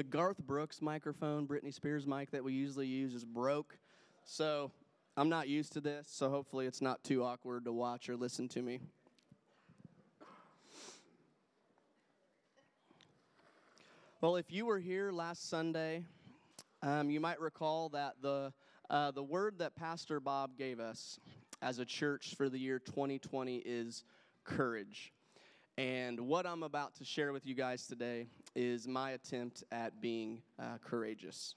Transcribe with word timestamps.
the 0.00 0.04
Garth 0.04 0.38
Brooks 0.38 0.80
microphone, 0.80 1.46
Britney 1.46 1.74
Spears 1.74 2.06
mic 2.06 2.30
that 2.30 2.42
we 2.42 2.54
usually 2.54 2.86
use 2.86 3.12
is 3.12 3.22
broke. 3.22 3.76
So 4.24 4.70
I'm 5.14 5.28
not 5.28 5.46
used 5.46 5.74
to 5.74 5.82
this, 5.82 6.08
so 6.10 6.30
hopefully 6.30 6.64
it's 6.64 6.80
not 6.80 7.04
too 7.04 7.22
awkward 7.22 7.66
to 7.66 7.72
watch 7.74 8.08
or 8.08 8.16
listen 8.16 8.48
to 8.48 8.62
me. 8.62 8.80
Well, 14.22 14.36
if 14.36 14.50
you 14.50 14.64
were 14.64 14.78
here 14.78 15.12
last 15.12 15.50
Sunday, 15.50 16.06
um, 16.82 17.10
you 17.10 17.20
might 17.20 17.38
recall 17.38 17.90
that 17.90 18.14
the, 18.22 18.54
uh, 18.88 19.10
the 19.10 19.22
word 19.22 19.58
that 19.58 19.76
Pastor 19.76 20.18
Bob 20.18 20.56
gave 20.56 20.80
us 20.80 21.20
as 21.60 21.78
a 21.78 21.84
church 21.84 22.36
for 22.38 22.48
the 22.48 22.58
year 22.58 22.78
2020 22.78 23.56
is 23.66 24.04
courage. 24.44 25.12
And 25.80 26.20
what 26.20 26.44
I'm 26.44 26.62
about 26.62 26.94
to 26.96 27.06
share 27.06 27.32
with 27.32 27.46
you 27.46 27.54
guys 27.54 27.86
today 27.86 28.26
is 28.54 28.86
my 28.86 29.12
attempt 29.12 29.64
at 29.72 29.98
being 30.02 30.42
uh, 30.58 30.76
courageous. 30.84 31.54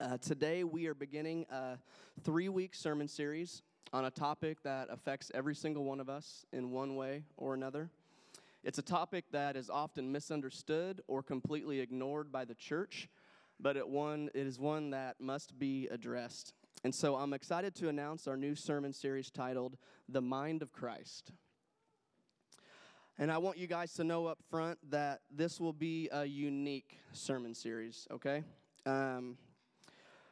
Uh, 0.00 0.16
today, 0.16 0.64
we 0.64 0.86
are 0.86 0.94
beginning 0.94 1.44
a 1.50 1.76
three 2.24 2.48
week 2.48 2.74
sermon 2.74 3.06
series 3.06 3.60
on 3.92 4.06
a 4.06 4.10
topic 4.10 4.62
that 4.62 4.88
affects 4.90 5.30
every 5.34 5.54
single 5.54 5.84
one 5.84 6.00
of 6.00 6.08
us 6.08 6.46
in 6.54 6.70
one 6.70 6.96
way 6.96 7.24
or 7.36 7.52
another. 7.52 7.90
It's 8.64 8.78
a 8.78 8.82
topic 8.82 9.26
that 9.32 9.56
is 9.56 9.68
often 9.68 10.10
misunderstood 10.10 11.02
or 11.06 11.22
completely 11.22 11.80
ignored 11.80 12.32
by 12.32 12.46
the 12.46 12.54
church, 12.54 13.10
but 13.60 13.76
it, 13.76 13.86
one, 13.86 14.30
it 14.32 14.46
is 14.46 14.58
one 14.58 14.88
that 14.92 15.20
must 15.20 15.58
be 15.58 15.86
addressed. 15.88 16.54
And 16.82 16.94
so 16.94 17.16
I'm 17.16 17.34
excited 17.34 17.74
to 17.74 17.90
announce 17.90 18.26
our 18.26 18.38
new 18.38 18.54
sermon 18.54 18.94
series 18.94 19.30
titled 19.30 19.76
The 20.08 20.22
Mind 20.22 20.62
of 20.62 20.72
Christ. 20.72 21.32
And 23.18 23.30
I 23.30 23.38
want 23.38 23.58
you 23.58 23.66
guys 23.66 23.92
to 23.94 24.04
know 24.04 24.26
up 24.26 24.38
front 24.48 24.78
that 24.90 25.20
this 25.30 25.60
will 25.60 25.74
be 25.74 26.08
a 26.12 26.24
unique 26.24 26.98
sermon 27.12 27.54
series, 27.54 28.06
okay? 28.10 28.42
Um, 28.86 29.36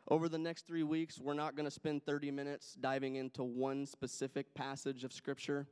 over 0.08 0.28
the 0.28 0.38
next 0.38 0.66
three 0.66 0.82
weeks, 0.82 1.20
we're 1.20 1.34
not 1.34 1.54
going 1.54 1.66
to 1.66 1.70
spend 1.70 2.04
30 2.04 2.30
minutes 2.30 2.74
diving 2.80 3.16
into 3.16 3.44
one 3.44 3.84
specific 3.84 4.54
passage 4.54 5.04
of 5.04 5.12
Scripture. 5.12 5.66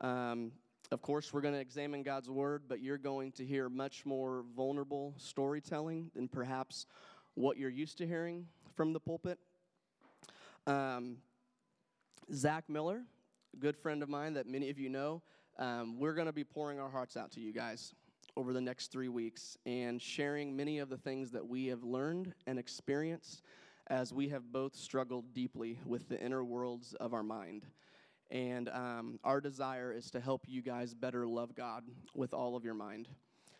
Um, 0.00 0.50
of 0.90 1.02
course, 1.02 1.32
we're 1.32 1.40
going 1.40 1.54
to 1.54 1.60
examine 1.60 2.02
God's 2.02 2.28
Word, 2.28 2.64
but 2.68 2.80
you're 2.80 2.98
going 2.98 3.30
to 3.32 3.44
hear 3.44 3.68
much 3.68 4.04
more 4.04 4.44
vulnerable 4.56 5.14
storytelling 5.18 6.10
than 6.16 6.26
perhaps 6.26 6.86
what 7.34 7.58
you're 7.58 7.70
used 7.70 7.96
to 7.98 8.06
hearing 8.06 8.46
from 8.74 8.92
the 8.92 9.00
pulpit. 9.00 9.38
Um, 10.66 11.18
Zach 12.34 12.64
Miller, 12.68 13.02
a 13.54 13.56
good 13.56 13.76
friend 13.76 14.02
of 14.02 14.08
mine 14.08 14.34
that 14.34 14.46
many 14.46 14.68
of 14.68 14.78
you 14.80 14.88
know, 14.88 15.22
um, 15.60 15.98
we're 15.98 16.14
going 16.14 16.26
to 16.26 16.32
be 16.32 16.42
pouring 16.42 16.80
our 16.80 16.90
hearts 16.90 17.16
out 17.16 17.30
to 17.32 17.40
you 17.40 17.52
guys 17.52 17.94
over 18.36 18.52
the 18.52 18.60
next 18.60 18.90
three 18.90 19.08
weeks 19.08 19.58
and 19.66 20.00
sharing 20.00 20.56
many 20.56 20.78
of 20.78 20.88
the 20.88 20.96
things 20.96 21.30
that 21.30 21.46
we 21.46 21.66
have 21.66 21.84
learned 21.84 22.32
and 22.46 22.58
experienced 22.58 23.42
as 23.88 24.12
we 24.12 24.28
have 24.30 24.50
both 24.50 24.74
struggled 24.74 25.34
deeply 25.34 25.78
with 25.84 26.08
the 26.08 26.18
inner 26.18 26.42
worlds 26.42 26.94
of 26.94 27.12
our 27.12 27.22
mind. 27.22 27.66
And 28.30 28.68
um, 28.70 29.18
our 29.22 29.40
desire 29.40 29.92
is 29.92 30.10
to 30.12 30.20
help 30.20 30.44
you 30.46 30.62
guys 30.62 30.94
better 30.94 31.26
love 31.26 31.54
God 31.54 31.84
with 32.14 32.32
all 32.32 32.56
of 32.56 32.64
your 32.64 32.74
mind. 32.74 33.08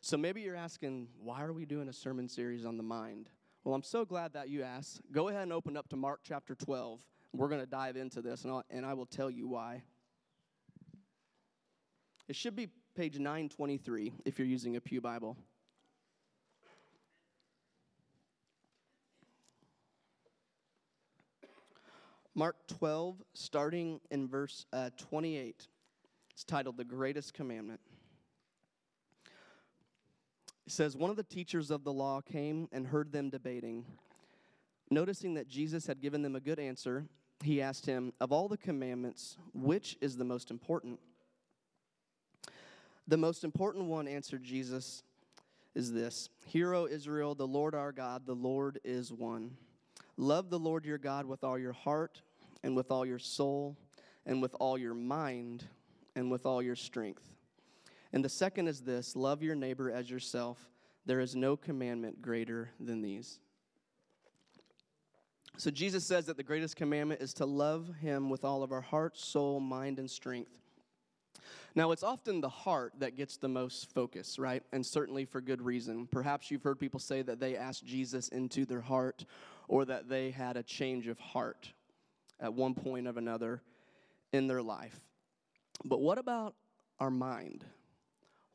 So 0.00 0.16
maybe 0.16 0.40
you're 0.40 0.56
asking, 0.56 1.08
why 1.22 1.42
are 1.42 1.52
we 1.52 1.66
doing 1.66 1.88
a 1.88 1.92
sermon 1.92 2.28
series 2.28 2.64
on 2.64 2.76
the 2.76 2.82
mind? 2.82 3.28
Well, 3.64 3.74
I'm 3.74 3.82
so 3.82 4.06
glad 4.06 4.32
that 4.32 4.48
you 4.48 4.62
asked. 4.62 5.02
Go 5.12 5.28
ahead 5.28 5.42
and 5.42 5.52
open 5.52 5.76
up 5.76 5.88
to 5.88 5.96
Mark 5.96 6.20
chapter 6.22 6.54
12. 6.54 7.00
We're 7.34 7.48
going 7.48 7.60
to 7.60 7.66
dive 7.66 7.96
into 7.96 8.22
this, 8.22 8.44
and, 8.44 8.62
and 8.70 8.86
I 8.86 8.94
will 8.94 9.06
tell 9.06 9.30
you 9.30 9.48
why. 9.48 9.82
It 12.30 12.36
should 12.36 12.54
be 12.54 12.68
page 12.94 13.18
923 13.18 14.12
if 14.24 14.38
you're 14.38 14.46
using 14.46 14.76
a 14.76 14.80
Pew 14.80 15.00
Bible. 15.00 15.36
Mark 22.36 22.54
12, 22.68 23.16
starting 23.34 23.98
in 24.12 24.28
verse 24.28 24.64
uh, 24.72 24.90
28. 24.96 25.66
It's 26.30 26.44
titled 26.44 26.76
The 26.76 26.84
Greatest 26.84 27.34
Commandment. 27.34 27.80
It 29.24 30.72
says, 30.72 30.96
One 30.96 31.10
of 31.10 31.16
the 31.16 31.24
teachers 31.24 31.72
of 31.72 31.82
the 31.82 31.92
law 31.92 32.20
came 32.20 32.68
and 32.70 32.86
heard 32.86 33.10
them 33.10 33.30
debating. 33.30 33.84
Noticing 34.88 35.34
that 35.34 35.48
Jesus 35.48 35.88
had 35.88 36.00
given 36.00 36.22
them 36.22 36.36
a 36.36 36.40
good 36.40 36.60
answer, 36.60 37.06
he 37.42 37.60
asked 37.60 37.86
him, 37.86 38.12
Of 38.20 38.30
all 38.30 38.46
the 38.46 38.56
commandments, 38.56 39.36
which 39.52 39.98
is 40.00 40.16
the 40.16 40.24
most 40.24 40.52
important? 40.52 41.00
The 43.08 43.16
most 43.16 43.44
important 43.44 43.86
one, 43.86 44.06
answered 44.06 44.44
Jesus, 44.44 45.02
is 45.74 45.92
this 45.92 46.28
Hear, 46.44 46.74
O 46.74 46.86
Israel, 46.86 47.34
the 47.34 47.46
Lord 47.46 47.74
our 47.74 47.92
God, 47.92 48.26
the 48.26 48.34
Lord 48.34 48.80
is 48.84 49.12
one. 49.12 49.56
Love 50.16 50.50
the 50.50 50.58
Lord 50.58 50.84
your 50.84 50.98
God 50.98 51.26
with 51.26 51.44
all 51.44 51.58
your 51.58 51.72
heart, 51.72 52.22
and 52.62 52.76
with 52.76 52.90
all 52.90 53.06
your 53.06 53.18
soul, 53.18 53.76
and 54.26 54.42
with 54.42 54.54
all 54.60 54.76
your 54.76 54.94
mind, 54.94 55.64
and 56.14 56.30
with 56.30 56.46
all 56.46 56.62
your 56.62 56.76
strength. 56.76 57.24
And 58.12 58.24
the 58.24 58.28
second 58.28 58.68
is 58.68 58.80
this 58.80 59.16
love 59.16 59.42
your 59.42 59.54
neighbor 59.54 59.90
as 59.90 60.10
yourself. 60.10 60.58
There 61.06 61.20
is 61.20 61.34
no 61.34 61.56
commandment 61.56 62.20
greater 62.20 62.70
than 62.78 63.00
these. 63.00 63.40
So 65.56 65.70
Jesus 65.70 66.04
says 66.04 66.26
that 66.26 66.36
the 66.36 66.42
greatest 66.42 66.76
commandment 66.76 67.20
is 67.20 67.34
to 67.34 67.46
love 67.46 67.90
him 68.00 68.30
with 68.30 68.44
all 68.44 68.62
of 68.62 68.72
our 68.72 68.80
heart, 68.80 69.18
soul, 69.18 69.60
mind, 69.60 69.98
and 69.98 70.10
strength. 70.10 70.52
Now, 71.74 71.92
it's 71.92 72.02
often 72.02 72.40
the 72.40 72.48
heart 72.48 72.94
that 72.98 73.16
gets 73.16 73.36
the 73.36 73.48
most 73.48 73.92
focus, 73.92 74.38
right? 74.38 74.62
And 74.72 74.84
certainly 74.84 75.24
for 75.24 75.40
good 75.40 75.62
reason. 75.62 76.06
Perhaps 76.06 76.50
you've 76.50 76.62
heard 76.62 76.80
people 76.80 77.00
say 77.00 77.22
that 77.22 77.38
they 77.38 77.56
asked 77.56 77.86
Jesus 77.86 78.28
into 78.28 78.64
their 78.64 78.80
heart 78.80 79.24
or 79.68 79.84
that 79.84 80.08
they 80.08 80.30
had 80.32 80.56
a 80.56 80.62
change 80.62 81.06
of 81.06 81.18
heart 81.18 81.72
at 82.40 82.52
one 82.52 82.74
point 82.74 83.06
of 83.06 83.16
another 83.16 83.62
in 84.32 84.48
their 84.48 84.62
life. 84.62 84.98
But 85.84 86.00
what 86.00 86.18
about 86.18 86.54
our 86.98 87.10
mind? 87.10 87.64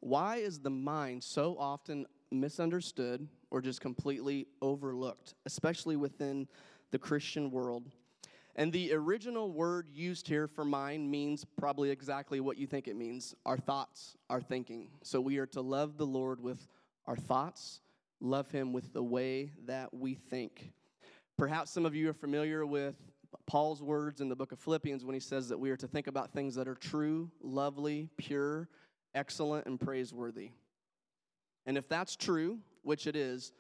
Why 0.02 0.38
is 0.38 0.60
the 0.60 0.70
mind 0.70 1.24
so 1.24 1.56
often 1.58 2.06
misunderstood 2.32 3.28
or 3.50 3.62
just 3.62 3.82
completely 3.82 4.48
overlooked, 4.62 5.36
especially 5.46 5.96
within 5.96 6.48
the 6.92 7.00
Christian 7.00 7.50
world? 7.50 7.90
And 8.58 8.72
the 8.72 8.94
original 8.94 9.52
word 9.52 9.88
used 9.94 10.28
here 10.28 10.48
for 10.48 10.64
mind 10.64 11.12
means 11.12 11.46
probably 11.58 11.90
exactly 11.90 12.40
what 12.40 12.58
you 12.58 12.68
think 12.68 12.88
it 12.88 12.96
means 12.96 13.36
our 13.46 13.58
thoughts, 13.58 14.16
our 14.30 14.42
thinking. 14.42 14.88
So 15.04 15.20
we 15.20 15.40
are 15.40 15.46
to 15.48 15.62
love 15.62 15.98
the 15.98 16.06
Lord 16.06 16.40
with 16.40 16.68
our 17.06 17.18
thoughts, 17.18 17.82
love 18.22 18.50
Him 18.52 18.72
with 18.72 18.94
the 18.94 19.04
way 19.04 19.52
that 19.66 19.94
we 19.94 20.14
think. 20.14 20.72
Perhaps 21.38 21.72
some 21.72 21.86
of 21.86 21.94
you 21.96 22.10
are 22.10 22.14
familiar 22.14 22.66
with 22.66 22.96
Paul's 23.46 23.84
words 23.84 24.22
in 24.22 24.30
the 24.30 24.36
book 24.36 24.54
of 24.54 24.60
Philippians 24.60 25.04
when 25.04 25.14
he 25.14 25.20
says 25.20 25.50
that 25.50 25.60
we 25.60 25.70
are 25.70 25.78
to 25.78 25.88
think 25.88 26.08
about 26.08 26.32
things 26.32 26.56
that 26.56 26.68
are 26.68 26.76
true, 26.76 27.30
lovely, 27.42 28.10
pure, 28.16 28.70
excellent, 29.14 29.66
and 29.66 29.78
praiseworthy. 29.80 30.52
And 31.66 31.78
if 31.78 31.90
that's 31.90 32.16
true, 32.16 32.60
which 32.84 33.06
it 33.06 33.18
is, 33.18 33.52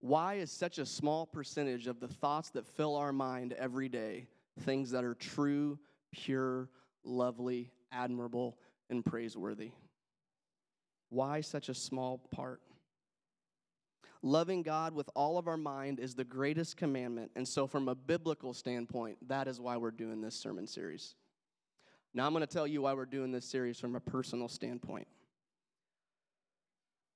why 0.00 0.34
is 0.34 0.50
such 0.50 0.78
a 0.78 0.86
small 0.86 1.26
percentage 1.26 1.86
of 1.86 2.00
the 2.00 2.08
thoughts 2.08 2.50
that 2.50 2.66
fill 2.66 2.96
our 2.96 3.12
mind 3.12 3.52
every 3.54 3.88
day 3.88 4.28
things 4.60 4.90
that 4.90 5.04
are 5.04 5.14
true, 5.14 5.78
pure, 6.12 6.68
lovely, 7.04 7.70
admirable, 7.92 8.58
and 8.90 9.04
praiseworthy? 9.04 9.72
Why 11.10 11.40
such 11.40 11.68
a 11.68 11.74
small 11.74 12.18
part? 12.30 12.60
Loving 14.22 14.62
God 14.62 14.94
with 14.94 15.08
all 15.14 15.38
of 15.38 15.46
our 15.46 15.56
mind 15.56 16.00
is 16.00 16.14
the 16.14 16.24
greatest 16.24 16.76
commandment. 16.76 17.30
And 17.36 17.46
so, 17.46 17.66
from 17.66 17.88
a 17.88 17.94
biblical 17.94 18.52
standpoint, 18.52 19.16
that 19.28 19.46
is 19.46 19.60
why 19.60 19.76
we're 19.76 19.92
doing 19.92 20.20
this 20.20 20.34
sermon 20.34 20.66
series. 20.66 21.14
Now, 22.14 22.26
I'm 22.26 22.32
going 22.32 22.40
to 22.40 22.52
tell 22.52 22.66
you 22.66 22.82
why 22.82 22.94
we're 22.94 23.06
doing 23.06 23.30
this 23.30 23.44
series 23.44 23.78
from 23.78 23.94
a 23.94 24.00
personal 24.00 24.48
standpoint. 24.48 25.06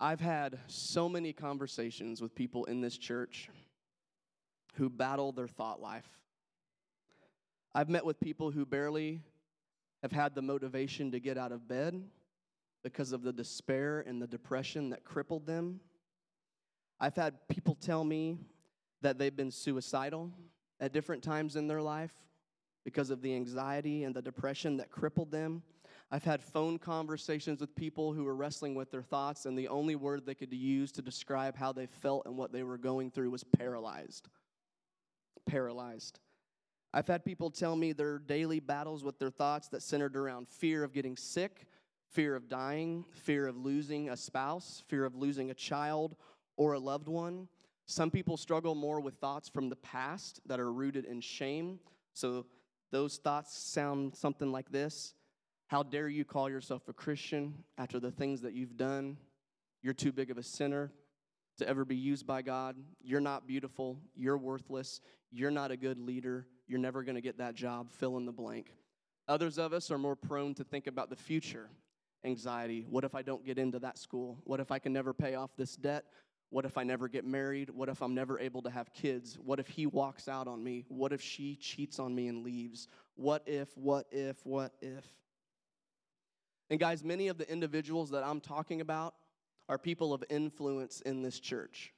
I've 0.05 0.21
had 0.21 0.59
so 0.67 1.09
many 1.09 1.33
conversations 1.33 2.21
with 2.21 2.35
people 2.35 2.65
in 2.65 2.81
this 2.81 2.99
church 2.99 3.49
who 4.75 4.91
battle 4.91 5.31
their 5.31 5.47
thought 5.47 5.81
life. 5.81 6.09
I've 7.73 7.89
met 7.89 8.05
with 8.05 8.19
people 8.19 8.51
who 8.51 8.67
barely 8.67 9.21
have 10.03 10.11
had 10.11 10.35
the 10.35 10.43
motivation 10.43 11.13
to 11.13 11.21
get 11.21 11.39
out 11.39 11.53
of 11.53 11.69
bed 11.69 12.03
because 12.83 13.13
of 13.13 13.23
the 13.23 13.33
despair 13.33 14.01
and 14.01 14.21
the 14.21 14.27
depression 14.27 14.91
that 14.91 15.05
crippled 15.05 15.47
them. 15.47 15.79
I've 16.99 17.15
had 17.15 17.35
people 17.47 17.77
tell 17.77 18.03
me 18.03 18.39
that 19.03 19.19
they've 19.19 19.37
been 19.37 19.53
suicidal 19.53 20.33
at 20.81 20.93
different 20.93 21.23
times 21.23 21.55
in 21.55 21.69
their 21.69 21.81
life 21.81 22.13
because 22.85 23.11
of 23.11 23.23
the 23.23 23.37
anxiety 23.37 24.03
and 24.03 24.17
the 24.17 24.23
depression 24.23 24.79
that 24.79 24.91
crippled 24.91 25.31
them. 25.31 25.63
I've 26.15 26.25
had 26.25 26.43
phone 26.43 26.79
conversations 26.79 27.63
with 27.63 27.75
people 27.75 28.13
who 28.13 28.25
were 28.25 28.35
wrestling 28.35 28.75
with 28.75 28.91
their 28.91 29.03
thoughts, 29.03 29.47
and 29.47 29.57
the 29.57 29.69
only 29.69 29.97
word 29.97 30.27
they 30.27 30.35
could 30.35 30.53
use 30.53 30.93
to 30.93 31.01
describe 31.01 31.57
how 31.57 31.73
they 31.73 31.87
felt 31.87 32.27
and 32.27 32.37
what 32.37 32.53
they 32.53 32.63
were 32.63 32.77
going 32.77 33.11
through 33.11 33.31
was 33.31 33.45
paralyzed. 33.45 34.29
Paralyzed. 35.47 36.21
I've 36.93 37.09
had 37.09 37.25
people 37.25 37.49
tell 37.51 37.75
me 37.77 37.95
their 37.95 38.19
daily 38.19 38.61
battles 38.61 39.03
with 39.03 39.19
their 39.19 39.31
thoughts 39.31 39.69
that 39.69 39.83
centered 39.83 40.15
around 40.15 40.51
fear 40.51 40.85
of 40.85 40.93
getting 40.93 41.17
sick, 41.17 41.65
fear 42.11 42.37
of 42.37 42.47
dying, 42.47 43.07
fear 43.15 43.47
of 43.47 43.57
losing 43.57 44.11
a 44.11 44.17
spouse, 44.17 44.83
fear 44.89 45.07
of 45.07 45.17
losing 45.17 45.51
a 45.51 45.55
child, 45.55 46.17
or 46.59 46.75
a 46.75 46.79
loved 46.79 47.09
one. 47.09 47.49
Some 47.87 48.11
people 48.11 48.37
struggle 48.37 48.75
more 48.75 49.01
with 49.01 49.15
thoughts 49.15 49.49
from 49.49 49.71
the 49.71 49.77
past 49.77 50.41
that 50.45 50.61
are 50.61 50.71
rooted 50.71 51.07
in 51.07 51.23
shame. 51.23 51.81
So 52.13 52.45
those 52.91 53.17
thoughts 53.17 53.57
sound 53.57 54.15
something 54.15 54.53
like 54.53 54.71
this 54.71 55.15
How 55.73 55.83
dare 55.83 56.07
you 56.07 56.27
call 56.27 56.51
yourself 56.51 56.87
a 56.89 56.93
Christian 56.93 57.55
after 57.79 57.99
the 57.99 58.11
things 58.11 58.43
that 58.43 58.53
you've 58.53 58.77
done? 58.77 59.17
You're 59.81 59.95
too 59.95 60.13
big 60.13 60.31
of 60.31 60.37
a 60.37 60.43
sinner 60.43 60.93
to 61.57 61.67
ever 61.67 61.87
be 61.87 61.97
used 61.97 62.27
by 62.27 62.43
God. 62.43 62.77
You're 63.01 63.23
not 63.23 63.47
beautiful. 63.47 63.97
You're 64.15 64.37
worthless. 64.37 65.01
You're 65.31 65.51
not 65.51 65.71
a 65.71 65.79
good 65.79 65.99
leader. 65.99 66.47
You're 66.69 66.79
never 66.79 67.03
going 67.03 67.15
to 67.15 67.23
get 67.23 67.39
that 67.39 67.55
job. 67.55 67.91
Fill 67.91 68.19
in 68.19 68.27
the 68.27 68.33
blank. 68.33 68.71
Others 69.29 69.57
of 69.57 69.73
us 69.73 69.91
are 69.91 69.97
more 69.97 70.15
prone 70.15 70.53
to 70.57 70.63
think 70.63 70.89
about 70.89 71.09
the 71.09 71.17
future 71.17 71.71
anxiety. 72.23 72.85
What 72.91 73.05
if 73.05 73.15
I 73.15 73.23
don't 73.23 73.43
get 73.43 73.57
into 73.57 73.79
that 73.79 73.97
school? 73.97 74.37
What 74.45 74.61
if 74.61 74.71
I 74.71 74.79
can 74.79 74.93
never 74.93 75.15
pay 75.15 75.37
off 75.37 75.57
this 75.57 75.75
debt? 75.75 76.05
What 76.51 76.67
if 76.67 76.77
I 76.77 76.83
never 76.83 77.09
get 77.09 77.25
married? 77.25 77.71
What 77.71 77.89
if 77.89 78.03
I'm 78.03 78.15
never 78.15 78.39
able 78.39 78.61
to 78.61 78.71
have 78.71 78.93
kids? 78.93 79.39
What 79.43 79.59
if 79.59 79.69
he 79.69 79.87
walks 79.87 80.29
out 80.29 80.49
on 80.49 80.63
me? 80.63 80.85
What 80.89 81.15
if 81.15 81.23
she 81.23 81.57
cheats 81.57 81.99
on 81.99 82.15
me 82.15 82.29
and 82.29 82.45
leaves? 82.45 82.89
What 83.15 83.43
if, 83.47 83.75
what 83.79 84.05
if, 84.13 84.37
what 84.45 84.75
if? 84.83 85.07
And 86.71 86.81
guys, 86.81 87.05
many 87.05 87.29
of 87.29 87.39
the 87.39 87.51
individuals 87.51 88.11
that 88.11 88.25
I'm 88.25 88.41
talking 88.41 88.81
about 88.81 89.15
are 89.69 89.79
people 89.79 90.13
of 90.13 90.25
influence 90.31 91.01
in 91.03 91.23
this 91.23 91.39
church. 91.39 91.93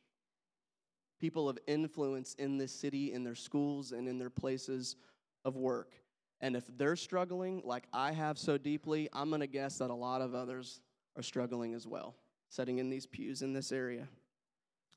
People 1.21 1.49
of 1.49 1.59
influence 1.67 2.35
in 2.35 2.59
this 2.59 2.73
city, 2.73 3.13
in 3.13 3.25
their 3.25 3.35
schools, 3.35 3.93
and 3.93 4.09
in 4.09 4.19
their 4.19 4.31
places 4.31 4.97
of 5.45 5.57
work. 5.57 5.95
And 6.41 6.57
if 6.57 6.65
they're 6.77 6.97
struggling 6.97 7.63
like 7.65 7.85
I 7.93 8.13
have 8.13 8.39
so 8.39 8.59
deeply, 8.59 9.09
I'm 9.13 9.29
going 9.29 9.41
to 9.41 9.47
guess 9.47 9.79
that 9.79 9.91
a 9.91 9.95
lot 9.95 10.21
of 10.21 10.35
others 10.35 10.81
are 11.17 11.23
struggling 11.23 11.75
as 11.75 11.87
well, 11.87 12.15
sitting 12.51 12.79
in 12.79 12.91
these 12.91 13.07
pews 13.07 13.43
in 13.43 13.53
this 13.53 13.73
area. 13.73 14.09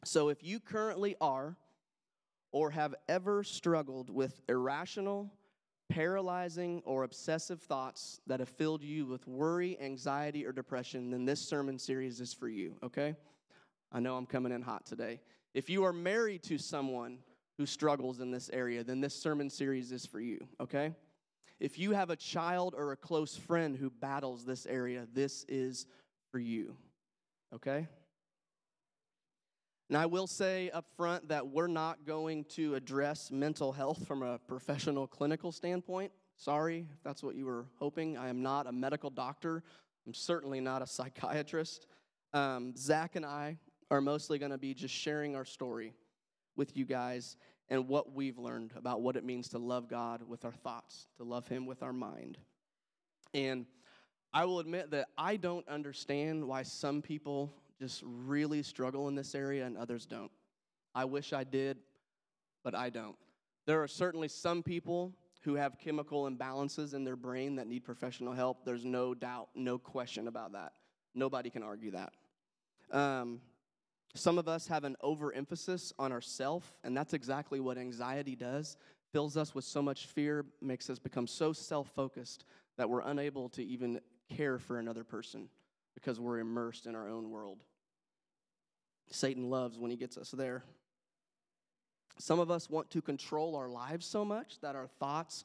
So 0.04 0.30
if 0.30 0.44
you 0.44 0.60
currently 0.60 1.16
are 1.22 1.56
or 2.52 2.72
have 2.72 2.96
ever 3.08 3.44
struggled 3.44 4.10
with 4.10 4.42
irrational, 4.50 5.32
paralyzing, 5.90 6.82
or 6.86 7.04
obsessive 7.04 7.62
thoughts 7.62 8.22
that 8.28 8.40
have 8.40 8.50
filled 8.50 8.84
you 8.84 9.06
with 9.06 9.28
worry, 9.28 9.78
anxiety, 9.80 10.46
or 10.46 10.52
depression, 10.52 11.10
then 11.12 11.26
this 11.26 11.40
sermon 11.40 11.80
series 11.80 12.20
is 12.20 12.34
for 12.34 12.48
you, 12.48 12.76
okay? 12.84 13.16
I 13.92 14.00
know 14.00 14.18
I'm 14.18 14.26
coming 14.26 14.52
in 14.52 14.62
hot 14.62 14.86
today. 14.86 15.22
If 15.54 15.70
you 15.70 15.84
are 15.86 15.94
married 15.94 16.44
to 16.44 16.58
someone 16.58 17.20
who 17.58 17.66
struggles 17.66 18.20
in 18.20 18.32
this 18.32 18.50
area, 18.54 18.84
then 18.84 19.02
this 19.02 19.16
sermon 19.16 19.50
series 19.50 19.92
is 19.92 20.06
for 20.06 20.20
you, 20.20 20.46
okay? 20.62 20.94
If 21.60 21.80
you 21.80 21.92
have 21.92 22.10
a 22.10 22.16
child 22.16 22.76
or 22.78 22.92
a 22.92 22.98
close 22.98 23.36
friend 23.36 23.76
who 23.76 23.90
battles 23.90 24.46
this 24.46 24.66
area, 24.68 25.08
this 25.14 25.46
is 25.48 25.88
for 26.32 26.40
you, 26.40 26.76
okay? 27.54 27.88
And 29.90 29.98
I 29.98 30.06
will 30.06 30.28
say 30.28 30.70
up 30.72 30.86
front 30.98 31.30
that 31.30 31.48
we're 31.48 31.68
not 31.68 32.06
going 32.06 32.44
to 32.56 32.76
address 32.76 33.32
mental 33.32 33.72
health 33.72 34.06
from 34.06 34.22
a 34.22 34.38
professional 34.38 35.08
clinical 35.08 35.52
standpoint. 35.52 36.12
Sorry 36.36 36.88
if 36.94 37.04
that's 37.04 37.24
what 37.24 37.36
you 37.36 37.46
were 37.46 37.66
hoping. 37.80 38.18
I 38.18 38.28
am 38.28 38.44
not 38.44 38.68
a 38.68 38.72
medical 38.72 39.10
doctor. 39.10 39.64
I'm 40.06 40.14
certainly 40.14 40.60
not 40.60 40.82
a 40.82 40.88
psychiatrist. 40.88 41.88
Um, 42.34 42.76
Zach 42.76 43.16
and 43.16 43.26
I 43.26 43.58
are 43.90 44.02
mostly 44.02 44.38
going 44.38 44.52
to 44.52 44.58
be 44.58 44.74
just 44.74 44.94
sharing 44.94 45.36
our 45.36 45.46
story 45.46 45.94
with 46.58 46.76
you 46.76 46.84
guys 46.84 47.38
and 47.70 47.88
what 47.88 48.14
we've 48.14 48.38
learned 48.38 48.74
about 48.76 49.02
what 49.02 49.16
it 49.16 49.24
means 49.24 49.50
to 49.50 49.58
love 49.58 49.90
God 49.90 50.22
with 50.28 50.44
our 50.44 50.52
thoughts, 50.52 51.08
to 51.18 51.24
love 51.24 51.48
Him 51.48 51.66
with 51.66 51.82
our 51.82 51.94
mind. 51.94 52.38
And 53.34 53.66
I 54.34 54.46
will 54.46 54.60
admit 54.60 54.92
that 54.92 55.08
I 55.18 55.38
don't 55.38 55.68
understand 55.68 56.46
why 56.46 56.64
some 56.64 57.02
people 57.02 57.54
just 57.80 58.02
really 58.06 58.64
struggle 58.64 59.08
in 59.08 59.16
this 59.16 59.36
area 59.36 59.66
and 59.66 59.78
others 59.78 60.06
don't. 60.06 60.32
I 60.96 61.06
wish 61.06 61.34
I 61.34 61.44
did, 61.44 61.78
but 62.64 62.74
I 62.74 62.90
don't. 62.90 63.16
There 63.66 63.84
are 63.84 63.88
certainly 63.88 64.28
some 64.28 64.64
people 64.64 65.14
who 65.42 65.56
have 65.56 65.78
chemical 65.78 66.30
imbalances 66.30 66.94
in 66.94 67.04
their 67.04 67.16
brain 67.16 67.56
that 67.56 67.68
need 67.68 67.84
professional 67.84 68.34
help. 68.34 68.66
There's 68.66 68.86
no 68.86 69.14
doubt, 69.14 69.50
no 69.56 69.78
question 69.78 70.28
about 70.28 70.54
that. 70.54 70.74
Nobody 71.14 71.50
can 71.50 71.64
argue 71.64 71.92
that. 71.92 72.14
Um, 72.92 73.42
some 74.16 74.38
of 74.38 74.48
us 74.48 74.68
have 74.68 74.84
an 74.84 74.96
overemphasis 75.02 75.94
on 76.00 76.12
ourself, 76.12 76.74
and 76.84 76.98
that's 76.98 77.14
exactly 77.14 77.60
what 77.60 77.78
anxiety 77.78 78.36
does. 78.36 78.78
Fills 79.12 79.38
us 79.38 79.54
with 79.54 79.64
so 79.64 79.82
much 79.82 80.08
fear, 80.08 80.46
makes 80.62 80.90
us 80.90 80.98
become 80.98 81.28
so 81.28 81.54
self 81.54 81.88
focused 81.96 82.46
that 82.78 82.90
we're 82.90 83.02
unable 83.02 83.50
to 83.50 83.64
even 83.64 84.00
care 84.30 84.58
for 84.58 84.80
another 84.80 85.04
person 85.04 85.50
because 85.98 86.20
we're 86.20 86.38
immersed 86.38 86.86
in 86.86 86.94
our 86.94 87.10
own 87.10 87.32
world. 87.32 87.58
Satan 89.10 89.50
loves 89.50 89.80
when 89.80 89.90
he 89.90 89.98
gets 89.98 90.16
us 90.16 90.30
there. 90.30 90.64
Some 92.20 92.40
of 92.40 92.52
us 92.52 92.70
want 92.70 92.92
to 92.92 93.02
control 93.02 93.56
our 93.56 93.68
lives 93.68 94.06
so 94.06 94.24
much 94.24 94.60
that 94.62 94.76
our 94.76 94.86
thoughts 95.00 95.44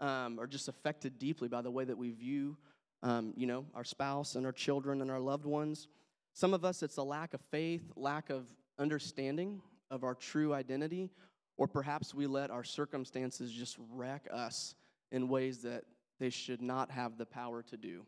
um, 0.00 0.40
are 0.40 0.48
just 0.48 0.66
affected 0.66 1.20
deeply 1.20 1.46
by 1.46 1.62
the 1.62 1.70
way 1.70 1.84
that 1.84 1.96
we 1.96 2.10
view, 2.10 2.56
um, 3.04 3.32
you 3.36 3.46
know, 3.46 3.64
our 3.76 3.84
spouse 3.84 4.34
and 4.34 4.44
our 4.44 4.50
children 4.50 5.02
and 5.02 5.10
our 5.10 5.20
loved 5.20 5.44
ones. 5.44 5.86
Some 6.32 6.52
of 6.52 6.64
us, 6.64 6.82
it's 6.82 6.96
a 6.96 7.02
lack 7.04 7.32
of 7.32 7.40
faith, 7.52 7.84
lack 7.94 8.28
of 8.28 8.46
understanding 8.80 9.62
of 9.88 10.02
our 10.02 10.16
true 10.16 10.52
identity, 10.52 11.10
or 11.58 11.68
perhaps 11.68 12.12
we 12.12 12.26
let 12.26 12.50
our 12.50 12.64
circumstances 12.64 13.52
just 13.52 13.76
wreck 13.92 14.26
us 14.32 14.74
in 15.12 15.28
ways 15.28 15.58
that 15.62 15.84
they 16.18 16.30
should 16.30 16.60
not 16.60 16.90
have 16.90 17.18
the 17.18 17.26
power 17.26 17.62
to 17.62 17.76
do. 17.76 18.04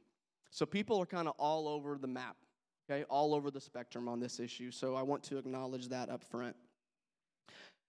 So 0.54 0.64
people 0.64 1.02
are 1.02 1.06
kind 1.06 1.26
of 1.26 1.34
all 1.36 1.66
over 1.66 1.98
the 1.98 2.06
map, 2.06 2.36
okay, 2.88 3.02
all 3.10 3.34
over 3.34 3.50
the 3.50 3.60
spectrum 3.60 4.08
on 4.08 4.20
this 4.20 4.38
issue. 4.38 4.70
So 4.70 4.94
I 4.94 5.02
want 5.02 5.24
to 5.24 5.36
acknowledge 5.36 5.88
that 5.88 6.08
up 6.08 6.22
front. 6.22 6.54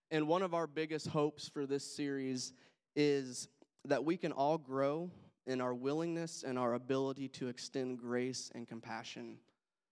And 0.10 0.28
one 0.28 0.42
of 0.42 0.56
our 0.56 0.66
biggest 0.66 1.06
hopes 1.06 1.48
for 1.48 1.68
this 1.68 1.84
series 1.84 2.54
is 2.96 3.50
that 3.86 4.04
we 4.04 4.18
can 4.18 4.32
all 4.32 4.58
grow 4.58 5.12
in 5.46 5.62
our 5.62 5.76
willingness 5.76 6.44
and 6.44 6.58
our 6.58 6.74
ability 6.74 7.28
to 7.28 7.50
extend 7.50 8.00
grace 8.00 8.52
and 8.56 8.68
compassion 8.68 9.38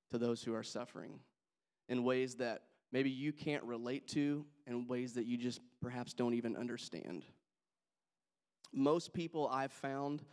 to 0.09 0.17
those 0.17 0.41
who 0.41 0.55
are 0.55 0.63
suffering 0.63 1.19
in 1.89 2.03
ways 2.03 2.33
that 2.37 2.63
maybe 2.91 3.11
you 3.11 3.31
can't 3.31 3.63
relate 3.65 4.07
to, 4.07 4.47
in 4.65 4.87
ways 4.87 5.13
that 5.13 5.27
you 5.27 5.37
just 5.37 5.61
perhaps 5.79 6.15
don't 6.15 6.33
even 6.33 6.55
understand. 6.55 7.23
Most 8.73 9.13
people 9.13 9.47
I've 9.47 9.71
found, 9.71 10.23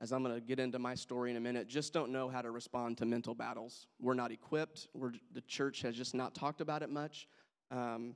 as 0.00 0.12
I'm 0.12 0.22
going 0.22 0.34
to 0.34 0.40
get 0.40 0.60
into 0.60 0.78
my 0.78 0.94
story 0.94 1.30
in 1.30 1.36
a 1.36 1.40
minute, 1.40 1.68
just 1.68 1.92
don't 1.92 2.12
know 2.12 2.28
how 2.28 2.40
to 2.40 2.50
respond 2.50 2.98
to 2.98 3.06
mental 3.06 3.34
battles. 3.34 3.86
We're 4.00 4.14
not 4.14 4.30
equipped, 4.30 4.88
We're, 4.94 5.12
the 5.32 5.40
church 5.42 5.82
has 5.82 5.96
just 5.96 6.14
not 6.14 6.34
talked 6.34 6.60
about 6.60 6.82
it 6.82 6.90
much. 6.90 7.26
Um, 7.70 8.14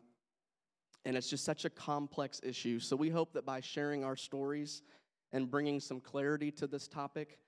and 1.05 1.17
it's 1.17 1.29
just 1.29 1.45
such 1.45 1.65
a 1.65 1.71
complex 1.71 2.41
issue. 2.45 2.79
So 2.79 2.95
we 2.95 3.11
hope 3.11 3.33
that 3.33 3.45
by 3.45 3.61
sharing 3.61 4.05
our 4.05 4.15
stories 4.15 4.83
and 5.33 5.51
bringing 5.51 5.81
some 5.81 6.01
clarity 6.01 6.53
to 6.53 6.67
this 6.67 6.87
topic, 6.87 7.39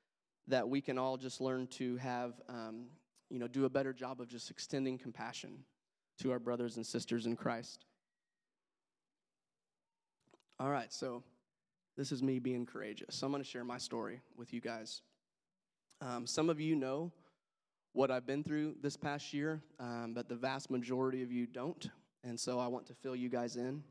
that 0.49 0.69
we 0.69 0.81
can 0.81 0.99
all 0.99 1.17
just 1.17 1.41
learn 1.41 1.67
to 1.69 1.97
have 1.97 2.35
um, 2.49 2.87
you 3.31 3.39
know, 3.39 3.49
do 3.49 3.65
a 3.65 3.69
better 3.71 3.93
job 3.93 4.21
of 4.21 4.29
just 4.29 4.51
extending 4.51 4.99
compassion 4.99 5.65
to 6.19 6.31
our 6.31 6.39
brothers 6.39 6.77
and 6.77 6.87
sisters 6.87 7.27
in 7.27 7.37
Christ. 7.37 7.87
All 10.61 10.71
right, 10.71 10.93
so 10.93 11.25
this 11.97 12.13
is 12.13 12.23
me 12.23 12.39
being 12.39 12.67
courageous. 12.67 13.17
So 13.17 13.27
I'm 13.27 13.33
going 13.33 13.43
to 13.43 13.49
share 13.49 13.65
my 13.65 13.79
story 13.79 14.21
with 14.37 14.53
you 14.53 14.61
guys. 14.61 15.03
Um, 16.01 16.27
some 16.27 16.51
of 16.51 16.61
you 16.61 16.75
know 16.75 17.13
what 17.93 18.11
I've 18.11 18.27
been 18.27 18.43
through 18.43 18.77
this 18.83 18.97
past 18.97 19.33
year, 19.33 19.63
um, 19.79 20.13
but 20.15 20.29
the 20.29 20.35
vast 20.35 20.71
majority 20.71 21.23
of 21.23 21.31
you 21.31 21.47
don't. 21.47 21.89
And 22.25 22.39
so 22.39 22.59
I 22.59 22.67
want 22.67 22.87
to 22.87 22.95
fill 22.95 23.15
you 23.15 23.29
guys 23.29 23.57
in. 23.57 23.83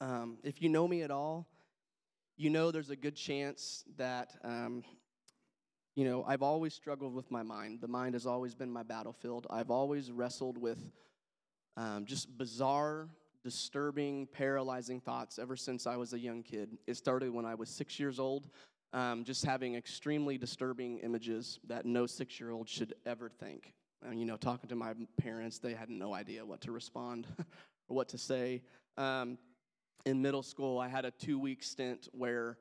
Um, 0.00 0.38
if 0.42 0.60
you 0.60 0.68
know 0.68 0.88
me 0.88 1.02
at 1.02 1.10
all, 1.10 1.48
you 2.36 2.50
know 2.50 2.70
there's 2.70 2.90
a 2.90 2.96
good 2.96 3.16
chance 3.16 3.84
that 3.96 4.36
um, 4.44 4.82
you 5.98 6.04
know, 6.04 6.24
I've 6.28 6.42
always 6.42 6.74
struggled 6.74 7.12
with 7.12 7.28
my 7.28 7.42
mind. 7.42 7.80
The 7.80 7.88
mind 7.88 8.14
has 8.14 8.24
always 8.24 8.54
been 8.54 8.70
my 8.70 8.84
battlefield. 8.84 9.48
I've 9.50 9.72
always 9.72 10.12
wrestled 10.12 10.56
with 10.56 10.78
um, 11.76 12.04
just 12.04 12.38
bizarre, 12.38 13.08
disturbing, 13.48 14.26
paralyzing 14.26 15.00
thoughts 15.00 15.38
ever 15.38 15.56
since 15.56 15.86
I 15.86 15.96
was 15.96 16.12
a 16.12 16.18
young 16.18 16.42
kid. 16.42 16.76
It 16.86 16.98
started 16.98 17.32
when 17.32 17.46
I 17.46 17.54
was 17.54 17.70
six 17.70 17.98
years 17.98 18.18
old, 18.18 18.50
um, 18.92 19.24
just 19.24 19.42
having 19.42 19.74
extremely 19.74 20.36
disturbing 20.36 20.98
images 20.98 21.58
that 21.66 21.86
no 21.86 22.04
six 22.04 22.38
year 22.38 22.50
old 22.50 22.68
should 22.68 22.92
ever 23.06 23.30
think. 23.30 23.72
And, 24.02 24.20
you 24.20 24.26
know, 24.26 24.36
talking 24.36 24.68
to 24.68 24.76
my 24.76 24.92
parents, 25.18 25.58
they 25.58 25.72
had 25.72 25.88
no 25.88 26.12
idea 26.12 26.44
what 26.44 26.60
to 26.60 26.72
respond 26.72 27.26
or 27.38 27.96
what 27.96 28.10
to 28.10 28.18
say. 28.18 28.60
Um, 28.98 29.38
in 30.04 30.20
middle 30.20 30.42
school, 30.42 30.78
I 30.78 30.88
had 30.88 31.06
a 31.06 31.10
two 31.10 31.38
week 31.38 31.62
stint 31.62 32.06
where 32.12 32.58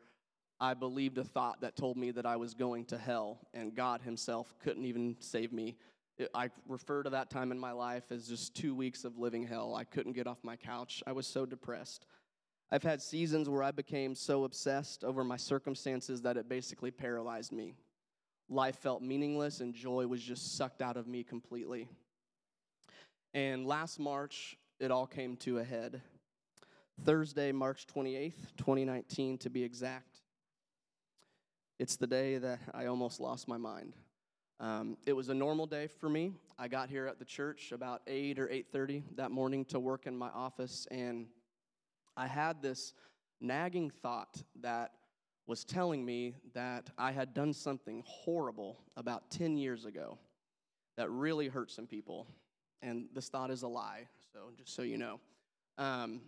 I 0.58 0.74
believed 0.74 1.18
a 1.18 1.26
thought 1.26 1.60
that 1.62 1.76
told 1.76 1.98
me 1.98 2.12
that 2.12 2.26
I 2.26 2.38
was 2.38 2.54
going 2.54 2.86
to 2.86 2.98
hell 2.98 3.40
and 3.54 3.76
God 3.76 4.02
Himself 4.04 4.56
couldn't 4.64 4.86
even 4.86 5.18
save 5.20 5.52
me. 5.52 5.76
I 6.34 6.50
refer 6.68 7.04
to 7.04 7.10
that 7.12 7.30
time 7.30 7.52
in 7.52 7.60
my 7.60 7.72
life 7.72 8.12
as 8.12 8.28
just 8.28 8.56
two 8.56 8.74
weeks 8.74 9.04
of 9.04 9.18
living 9.18 9.46
hell. 9.46 9.76
I 9.76 9.84
couldn't 9.84 10.14
get 10.14 10.28
off 10.28 10.40
my 10.44 10.56
couch. 10.56 11.04
I 11.06 11.12
was 11.12 11.28
so 11.28 11.46
depressed. 11.46 12.06
I've 12.72 12.84
had 12.84 13.02
seasons 13.02 13.50
where 13.50 13.64
I 13.64 13.72
became 13.72 14.16
so 14.16 14.44
obsessed 14.44 15.04
over 15.04 15.24
my 15.24 15.38
circumstances 15.38 16.22
that 16.24 16.36
it 16.36 16.50
basically 16.50 16.92
paralyzed 16.92 17.52
me. 17.52 17.76
Life 18.50 18.78
felt 18.78 19.02
meaningless 19.02 19.62
and 19.62 19.74
joy 19.74 20.08
was 20.08 20.22
just 20.22 20.58
sucked 20.58 20.82
out 20.82 20.98
of 20.98 21.08
me 21.08 21.24
completely. 21.24 21.88
And 23.34 23.66
last 23.66 24.00
March, 24.00 24.58
it 24.80 24.92
all 24.92 25.08
came 25.08 25.36
to 25.38 25.60
a 25.60 25.64
head. 25.64 26.02
Thursday, 27.04 27.52
March 27.52 27.86
28th, 27.88 28.56
2019, 28.58 29.38
to 29.40 29.50
be 29.50 29.64
exact. 29.64 30.22
It's 31.80 31.96
the 31.96 32.08
day 32.08 32.38
that 32.40 32.60
I 32.74 32.88
almost 32.88 33.20
lost 33.20 33.48
my 33.48 33.58
mind. 33.58 33.94
Um, 34.60 34.98
it 35.06 35.14
was 35.14 35.30
a 35.30 35.34
normal 35.34 35.68
day 35.68 35.88
for 35.88 36.10
me. 36.10 36.34
I 36.58 36.68
got 36.68 36.90
here 36.90 37.06
at 37.06 37.20
the 37.20 37.26
church 37.26 37.72
about 37.72 38.02
8 38.08 38.40
or 38.40 38.48
8:30 38.48 39.04
that 39.16 39.30
morning 39.30 39.66
to 39.66 39.80
work 39.80 40.08
in 40.08 40.18
my 40.18 40.30
office 40.30 40.88
and 40.90 41.28
I 42.16 42.26
had 42.26 42.64
this 42.64 42.94
nagging 43.40 43.92
thought 43.92 44.42
that 44.62 44.94
was 45.46 45.64
telling 45.64 46.04
me 46.04 46.34
that 46.54 46.90
I 46.98 47.12
had 47.12 47.36
done 47.36 47.54
something 47.54 48.04
horrible 48.08 48.80
about 48.98 49.30
10 49.30 49.56
years 49.56 49.86
ago 49.86 50.18
that 50.98 51.12
really 51.12 51.48
hurt 51.48 51.70
some 51.70 51.86
people. 51.86 52.28
And 52.82 53.08
this 53.14 53.30
thought 53.30 53.52
is 53.52 53.62
a 53.62 53.68
lie, 53.68 54.08
so 54.34 54.52
just 54.58 54.76
so 54.76 54.82
you 54.82 54.98
know. 54.98 55.20
Um, 55.78 56.22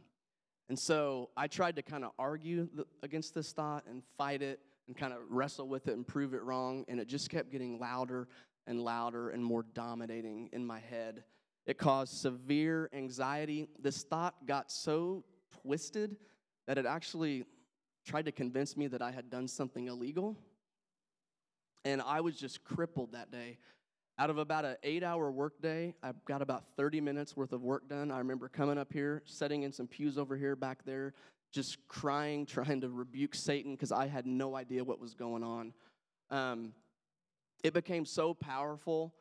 and 0.70 0.78
so 0.78 1.32
I 1.36 1.48
tried 1.48 1.76
to 1.78 1.82
kind 1.82 2.06
of 2.06 2.12
argue 2.20 2.70
against 3.02 3.34
this 3.34 3.52
thought 3.52 3.86
and 3.90 4.04
fight 4.16 4.44
it 4.44 4.60
and 4.90 4.98
kind 4.98 5.14
of 5.14 5.20
wrestle 5.30 5.68
with 5.68 5.88
it 5.88 5.94
and 5.94 6.06
prove 6.06 6.34
it 6.34 6.42
wrong. 6.42 6.84
And 6.88 7.00
it 7.00 7.08
just 7.08 7.30
kept 7.30 7.52
getting 7.52 7.80
louder 7.80 8.28
and 8.66 8.82
louder 8.82 9.30
and 9.30 9.46
more 9.46 9.64
dominating 9.74 10.50
in 10.52 10.66
my 10.66 10.80
head. 10.80 11.24
It 11.68 11.78
caused 11.78 12.14
severe 12.14 12.90
anxiety. 12.92 13.68
This 13.80 14.04
thought 14.04 14.48
got 14.48 14.72
so 14.72 15.24
twisted 15.62 16.18
that 16.66 16.80
it 16.80 16.88
actually 16.88 17.46
tried 18.04 18.26
to 18.26 18.32
convince 18.32 18.76
me 18.76 18.88
that 18.88 19.04
I 19.04 19.12
had 19.12 19.30
done 19.30 19.48
something 19.48 19.88
illegal. 19.88 20.36
And 21.86 22.02
I 22.02 22.22
was 22.22 22.36
just 22.36 22.64
crippled 22.64 23.12
that 23.12 23.32
day. 23.32 23.60
Out 24.18 24.32
of 24.32 24.40
about 24.40 24.66
an 24.66 24.78
eight 24.82 25.04
hour 25.04 25.32
workday, 25.32 25.94
I 26.02 26.14
got 26.26 26.42
about 26.42 26.64
30 26.76 27.00
minutes 27.00 27.38
worth 27.38 27.54
of 27.54 27.62
work 27.62 27.88
done. 27.88 28.10
I 28.10 28.18
remember 28.18 28.50
coming 28.50 28.80
up 28.80 28.92
here, 28.92 29.22
setting 29.26 29.62
in 29.62 29.72
some 29.72 29.88
pews 29.88 30.18
over 30.18 30.36
here, 30.36 30.56
back 30.56 30.84
there, 30.84 31.14
just 31.52 31.78
crying, 31.88 32.46
trying 32.46 32.82
to 32.82 32.90
rebuke 32.90 33.36
Satan 33.36 33.74
because 33.74 33.92
I 33.92 34.08
had 34.08 34.26
no 34.26 34.56
idea 34.56 34.84
what 34.84 35.00
was 35.00 35.14
going 35.14 35.44
on. 35.44 35.74
Um, 36.30 36.74
it 37.64 37.74
became 37.74 38.06
so 38.06 38.34
powerful 38.34 39.14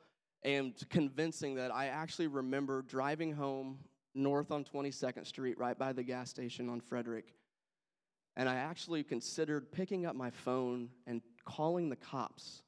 and 0.42 0.74
convincing 0.88 1.56
that 1.56 1.74
I 1.74 1.86
actually 1.86 2.28
remember 2.28 2.82
driving 2.82 3.32
home 3.32 3.78
north 4.14 4.50
on 4.50 4.64
22nd 4.64 5.26
Street, 5.26 5.58
right 5.58 5.78
by 5.78 5.92
the 5.92 6.02
gas 6.02 6.30
station 6.30 6.68
on 6.68 6.80
Frederick. 6.80 7.34
And 8.36 8.48
I 8.48 8.56
actually 8.56 9.02
considered 9.02 9.72
picking 9.72 10.06
up 10.06 10.14
my 10.14 10.30
phone 10.30 10.90
and 11.06 11.22
calling 11.44 11.88
the 11.88 11.96
cops 11.96 12.62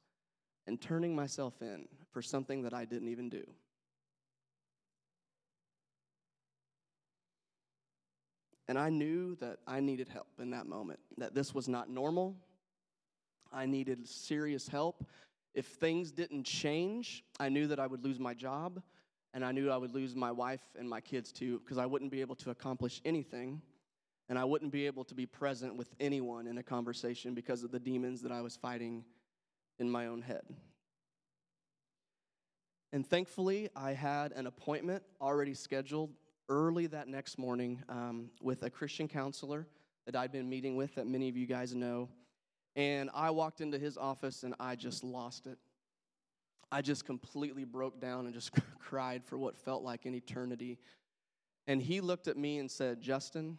and 0.67 0.81
turning 0.81 1.15
myself 1.15 1.61
in 1.61 1.87
for 2.11 2.21
something 2.21 2.63
that 2.63 2.73
I 2.73 2.85
didn't 2.85 3.09
even 3.09 3.29
do. 3.29 3.43
And 8.71 8.79
I 8.79 8.87
knew 8.87 9.35
that 9.41 9.57
I 9.67 9.81
needed 9.81 10.07
help 10.07 10.29
in 10.39 10.51
that 10.51 10.65
moment, 10.65 11.01
that 11.17 11.35
this 11.35 11.53
was 11.53 11.67
not 11.67 11.89
normal. 11.89 12.37
I 13.51 13.65
needed 13.65 14.07
serious 14.07 14.65
help. 14.65 15.03
If 15.53 15.65
things 15.65 16.13
didn't 16.13 16.45
change, 16.45 17.25
I 17.37 17.49
knew 17.49 17.67
that 17.67 17.81
I 17.81 17.87
would 17.87 18.01
lose 18.01 18.17
my 18.17 18.33
job, 18.33 18.81
and 19.33 19.43
I 19.43 19.51
knew 19.51 19.69
I 19.69 19.75
would 19.75 19.93
lose 19.93 20.15
my 20.15 20.31
wife 20.31 20.61
and 20.79 20.89
my 20.89 21.01
kids 21.01 21.33
too, 21.33 21.59
because 21.59 21.77
I 21.77 21.85
wouldn't 21.85 22.11
be 22.11 22.21
able 22.21 22.35
to 22.35 22.51
accomplish 22.51 23.01
anything, 23.03 23.61
and 24.29 24.39
I 24.39 24.45
wouldn't 24.45 24.71
be 24.71 24.85
able 24.85 25.03
to 25.03 25.15
be 25.15 25.25
present 25.25 25.75
with 25.75 25.89
anyone 25.99 26.47
in 26.47 26.57
a 26.57 26.63
conversation 26.63 27.33
because 27.33 27.65
of 27.65 27.71
the 27.71 27.79
demons 27.79 28.21
that 28.21 28.31
I 28.31 28.39
was 28.39 28.55
fighting 28.55 29.03
in 29.79 29.89
my 29.89 30.07
own 30.07 30.21
head. 30.21 30.43
And 32.93 33.05
thankfully, 33.05 33.67
I 33.75 33.91
had 33.91 34.31
an 34.31 34.47
appointment 34.47 35.03
already 35.19 35.55
scheduled 35.55 36.11
early 36.51 36.85
that 36.85 37.07
next 37.07 37.39
morning 37.39 37.81
um, 37.87 38.29
with 38.41 38.63
a 38.63 38.69
Christian 38.69 39.07
counselor 39.07 39.65
that 40.05 40.17
I'd 40.17 40.33
been 40.33 40.49
meeting 40.49 40.75
with, 40.75 40.95
that 40.95 41.07
many 41.07 41.29
of 41.29 41.37
you 41.37 41.47
guys 41.47 41.73
know. 41.73 42.09
And 42.75 43.09
I 43.13 43.29
walked 43.29 43.61
into 43.61 43.79
his 43.79 43.97
office 43.97 44.43
and 44.43 44.53
I 44.59 44.75
just 44.75 45.01
lost 45.01 45.47
it. 45.47 45.57
I 46.69 46.81
just 46.81 47.05
completely 47.05 47.63
broke 47.63 48.01
down 48.01 48.25
and 48.25 48.33
just 48.33 48.51
cried 48.79 49.23
for 49.23 49.37
what 49.37 49.57
felt 49.57 49.81
like 49.81 50.05
an 50.05 50.13
eternity. 50.13 50.77
And 51.67 51.81
he 51.81 52.01
looked 52.01 52.27
at 52.27 52.35
me 52.37 52.59
and 52.59 52.69
said, 52.69 53.01
Justin, 53.01 53.57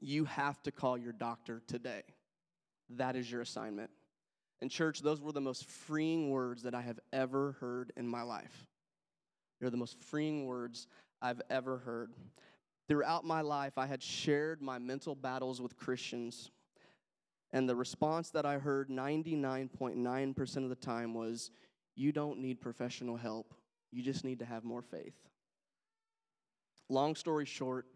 you 0.00 0.24
have 0.24 0.62
to 0.62 0.70
call 0.70 0.96
your 0.96 1.12
doctor 1.12 1.62
today. 1.66 2.02
That 2.90 3.16
is 3.16 3.30
your 3.30 3.40
assignment. 3.40 3.90
And, 4.60 4.70
church, 4.70 5.00
those 5.00 5.20
were 5.20 5.32
the 5.32 5.40
most 5.40 5.64
freeing 5.64 6.30
words 6.30 6.62
that 6.62 6.74
I 6.74 6.82
have 6.82 7.00
ever 7.12 7.56
heard 7.60 7.92
in 7.96 8.06
my 8.06 8.22
life. 8.22 8.68
They're 9.60 9.70
the 9.70 9.76
most 9.76 9.98
freeing 10.04 10.46
words 10.46 10.86
I've 11.22 11.40
ever 11.48 11.78
heard. 11.78 12.12
Throughout 12.88 13.24
my 13.24 13.40
life, 13.40 13.78
I 13.78 13.86
had 13.86 14.02
shared 14.02 14.60
my 14.60 14.78
mental 14.78 15.14
battles 15.14 15.62
with 15.62 15.76
Christians, 15.76 16.50
and 17.52 17.68
the 17.68 17.76
response 17.76 18.30
that 18.30 18.44
I 18.44 18.58
heard 18.58 18.90
99.9% 18.90 20.56
of 20.56 20.68
the 20.68 20.74
time 20.74 21.14
was, 21.14 21.50
You 21.94 22.12
don't 22.12 22.40
need 22.40 22.60
professional 22.60 23.16
help, 23.16 23.54
you 23.90 24.02
just 24.02 24.24
need 24.24 24.40
to 24.40 24.44
have 24.44 24.64
more 24.64 24.82
faith. 24.82 25.14
Long 26.88 27.14
story 27.14 27.46
short, 27.46 27.86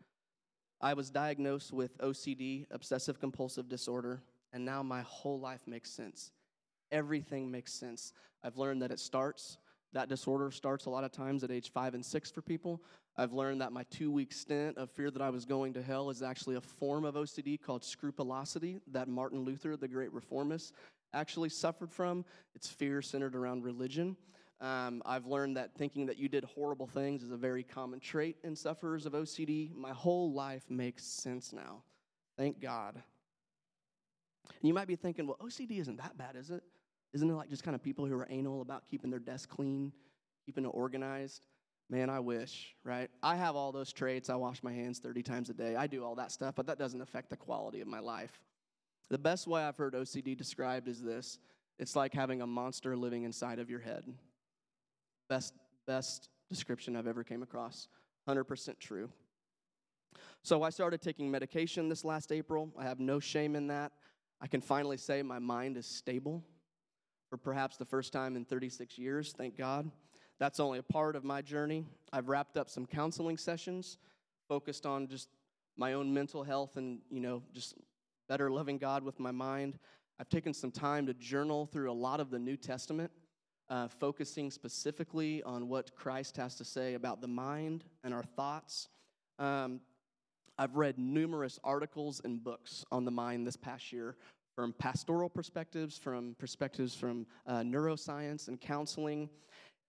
I 0.80 0.94
was 0.94 1.10
diagnosed 1.10 1.72
with 1.72 1.98
OCD, 1.98 2.66
obsessive 2.70 3.18
compulsive 3.18 3.68
disorder, 3.68 4.22
and 4.52 4.64
now 4.64 4.82
my 4.82 5.02
whole 5.02 5.40
life 5.40 5.66
makes 5.66 5.90
sense 5.90 6.30
everything 6.90 7.50
makes 7.50 7.72
sense. 7.72 8.12
I've 8.42 8.56
learned 8.56 8.82
that 8.82 8.90
it 8.90 9.00
starts, 9.00 9.58
that 9.92 10.08
disorder 10.08 10.50
starts 10.50 10.86
a 10.86 10.90
lot 10.90 11.04
of 11.04 11.12
times 11.12 11.42
at 11.44 11.50
age 11.50 11.72
five 11.72 11.94
and 11.94 12.04
six 12.04 12.30
for 12.30 12.42
people. 12.42 12.82
I've 13.18 13.32
learned 13.32 13.62
that 13.62 13.72
my 13.72 13.84
two 13.84 14.10
week 14.10 14.32
stint 14.32 14.76
of 14.76 14.90
fear 14.90 15.10
that 15.10 15.22
I 15.22 15.30
was 15.30 15.44
going 15.44 15.72
to 15.74 15.82
hell 15.82 16.10
is 16.10 16.22
actually 16.22 16.56
a 16.56 16.60
form 16.60 17.04
of 17.04 17.14
OCD 17.14 17.60
called 17.60 17.82
scrupulosity 17.82 18.80
that 18.92 19.08
Martin 19.08 19.40
Luther, 19.40 19.76
the 19.76 19.88
great 19.88 20.12
reformist, 20.12 20.74
actually 21.14 21.48
suffered 21.48 21.90
from. 21.90 22.24
It's 22.54 22.68
fear 22.68 23.00
centered 23.00 23.34
around 23.34 23.64
religion. 23.64 24.16
Um, 24.60 25.02
I've 25.04 25.26
learned 25.26 25.56
that 25.56 25.74
thinking 25.74 26.06
that 26.06 26.18
you 26.18 26.28
did 26.28 26.44
horrible 26.44 26.86
things 26.86 27.22
is 27.22 27.30
a 27.30 27.36
very 27.36 27.62
common 27.62 28.00
trait 28.00 28.36
in 28.44 28.54
sufferers 28.54 29.06
of 29.06 29.12
OCD. 29.12 29.74
My 29.74 29.92
whole 29.92 30.32
life 30.32 30.64
makes 30.68 31.04
sense 31.04 31.52
now. 31.52 31.82
Thank 32.36 32.60
God. 32.60 32.94
And 32.94 34.68
you 34.68 34.74
might 34.74 34.88
be 34.88 34.96
thinking, 34.96 35.26
well, 35.26 35.38
OCD 35.42 35.80
isn't 35.80 35.96
that 35.98 36.16
bad, 36.16 36.36
is 36.36 36.50
it? 36.50 36.62
Isn't 37.12 37.30
it 37.30 37.34
like 37.34 37.48
just 37.48 37.64
kind 37.64 37.74
of 37.74 37.82
people 37.82 38.04
who 38.06 38.14
are 38.14 38.26
anal 38.30 38.60
about 38.60 38.86
keeping 38.86 39.10
their 39.10 39.20
desk 39.20 39.48
clean, 39.48 39.92
keeping 40.44 40.64
it 40.64 40.68
organized? 40.68 41.46
Man, 41.88 42.10
I 42.10 42.18
wish, 42.18 42.74
right? 42.82 43.08
I 43.22 43.36
have 43.36 43.54
all 43.54 43.70
those 43.70 43.92
traits. 43.92 44.28
I 44.28 44.34
wash 44.34 44.62
my 44.62 44.72
hands 44.72 44.98
30 44.98 45.22
times 45.22 45.50
a 45.50 45.54
day. 45.54 45.76
I 45.76 45.86
do 45.86 46.04
all 46.04 46.16
that 46.16 46.32
stuff, 46.32 46.54
but 46.56 46.66
that 46.66 46.78
doesn't 46.78 47.00
affect 47.00 47.30
the 47.30 47.36
quality 47.36 47.80
of 47.80 47.86
my 47.86 48.00
life. 48.00 48.40
The 49.08 49.18
best 49.18 49.46
way 49.46 49.62
I've 49.62 49.76
heard 49.76 49.94
OCD 49.94 50.36
described 50.36 50.88
is 50.88 51.00
this 51.00 51.38
it's 51.78 51.94
like 51.94 52.12
having 52.12 52.42
a 52.42 52.46
monster 52.46 52.96
living 52.96 53.24
inside 53.24 53.58
of 53.58 53.70
your 53.70 53.80
head. 53.80 54.04
Best, 55.28 55.54
best 55.86 56.28
description 56.48 56.96
I've 56.96 57.06
ever 57.06 57.22
came 57.22 57.42
across. 57.42 57.88
100% 58.28 58.78
true. 58.78 59.10
So 60.42 60.62
I 60.62 60.70
started 60.70 61.02
taking 61.02 61.30
medication 61.30 61.88
this 61.88 62.04
last 62.04 62.32
April. 62.32 62.72
I 62.78 62.84
have 62.84 62.98
no 62.98 63.20
shame 63.20 63.54
in 63.54 63.66
that. 63.68 63.92
I 64.40 64.46
can 64.46 64.60
finally 64.60 64.96
say 64.96 65.22
my 65.22 65.38
mind 65.38 65.76
is 65.76 65.86
stable 65.86 66.42
for 67.28 67.36
perhaps 67.36 67.76
the 67.76 67.84
first 67.84 68.12
time 68.12 68.36
in 68.36 68.44
36 68.44 68.98
years, 68.98 69.34
thank 69.36 69.56
God. 69.56 69.90
That's 70.38 70.60
only 70.60 70.78
a 70.78 70.82
part 70.82 71.16
of 71.16 71.24
my 71.24 71.42
journey. 71.42 71.84
I've 72.12 72.28
wrapped 72.28 72.56
up 72.56 72.68
some 72.68 72.86
counseling 72.86 73.38
sessions 73.38 73.98
focused 74.48 74.86
on 74.86 75.08
just 75.08 75.28
my 75.76 75.94
own 75.94 76.12
mental 76.12 76.42
health 76.42 76.76
and, 76.76 77.00
you 77.10 77.20
know, 77.20 77.42
just 77.52 77.74
better 78.28 78.50
loving 78.50 78.78
God 78.78 79.02
with 79.02 79.18
my 79.18 79.30
mind. 79.30 79.78
I've 80.18 80.28
taken 80.28 80.54
some 80.54 80.70
time 80.70 81.06
to 81.06 81.14
journal 81.14 81.66
through 81.66 81.90
a 81.90 81.92
lot 81.92 82.20
of 82.20 82.30
the 82.30 82.38
New 82.38 82.56
Testament, 82.56 83.10
uh, 83.68 83.88
focusing 83.88 84.50
specifically 84.50 85.42
on 85.42 85.68
what 85.68 85.94
Christ 85.94 86.36
has 86.36 86.54
to 86.56 86.64
say 86.64 86.94
about 86.94 87.20
the 87.20 87.28
mind 87.28 87.84
and 88.04 88.14
our 88.14 88.22
thoughts. 88.22 88.88
Um, 89.38 89.80
I've 90.58 90.76
read 90.76 90.98
numerous 90.98 91.58
articles 91.64 92.20
and 92.24 92.42
books 92.42 92.84
on 92.90 93.04
the 93.04 93.10
mind 93.10 93.46
this 93.46 93.56
past 93.56 93.92
year 93.92 94.16
from 94.54 94.72
pastoral 94.72 95.28
perspectives, 95.28 95.98
from 95.98 96.34
perspectives 96.38 96.94
from 96.94 97.26
uh, 97.46 97.60
neuroscience 97.60 98.48
and 98.48 98.58
counseling. 98.58 99.28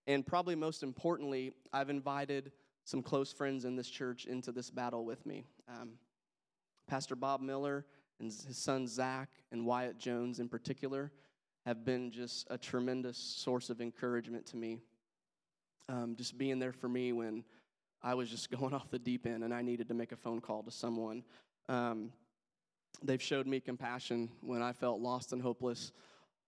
And 0.08 0.26
probably 0.26 0.56
most 0.56 0.82
importantly, 0.82 1.52
I've 1.72 1.90
invited 1.90 2.50
some 2.84 3.02
close 3.02 3.32
friends 3.32 3.64
in 3.64 3.76
this 3.76 3.88
church 3.88 4.24
into 4.26 4.50
this 4.50 4.70
battle 4.70 5.04
with 5.04 5.24
me. 5.24 5.44
Um, 5.68 5.90
Pastor 6.88 7.14
Bob 7.14 7.40
Miller 7.40 7.84
and 8.18 8.32
his 8.32 8.56
son 8.56 8.88
Zach 8.88 9.28
and 9.52 9.64
Wyatt 9.64 9.98
Jones, 9.98 10.40
in 10.40 10.48
particular, 10.48 11.12
have 11.64 11.84
been 11.84 12.10
just 12.10 12.46
a 12.50 12.58
tremendous 12.58 13.16
source 13.16 13.70
of 13.70 13.80
encouragement 13.80 14.46
to 14.46 14.56
me. 14.56 14.80
Um, 15.88 16.16
just 16.16 16.36
being 16.36 16.58
there 16.58 16.72
for 16.72 16.88
me 16.88 17.12
when 17.12 17.44
I 18.02 18.14
was 18.14 18.28
just 18.28 18.50
going 18.58 18.74
off 18.74 18.90
the 18.90 18.98
deep 18.98 19.26
end 19.26 19.44
and 19.44 19.54
I 19.54 19.62
needed 19.62 19.86
to 19.88 19.94
make 19.94 20.10
a 20.10 20.16
phone 20.16 20.40
call 20.40 20.64
to 20.64 20.70
someone. 20.72 21.22
Um, 21.68 22.10
They've 23.02 23.22
showed 23.22 23.46
me 23.46 23.60
compassion 23.60 24.28
when 24.40 24.60
I 24.62 24.72
felt 24.72 25.00
lost 25.00 25.32
and 25.32 25.40
hopeless. 25.40 25.92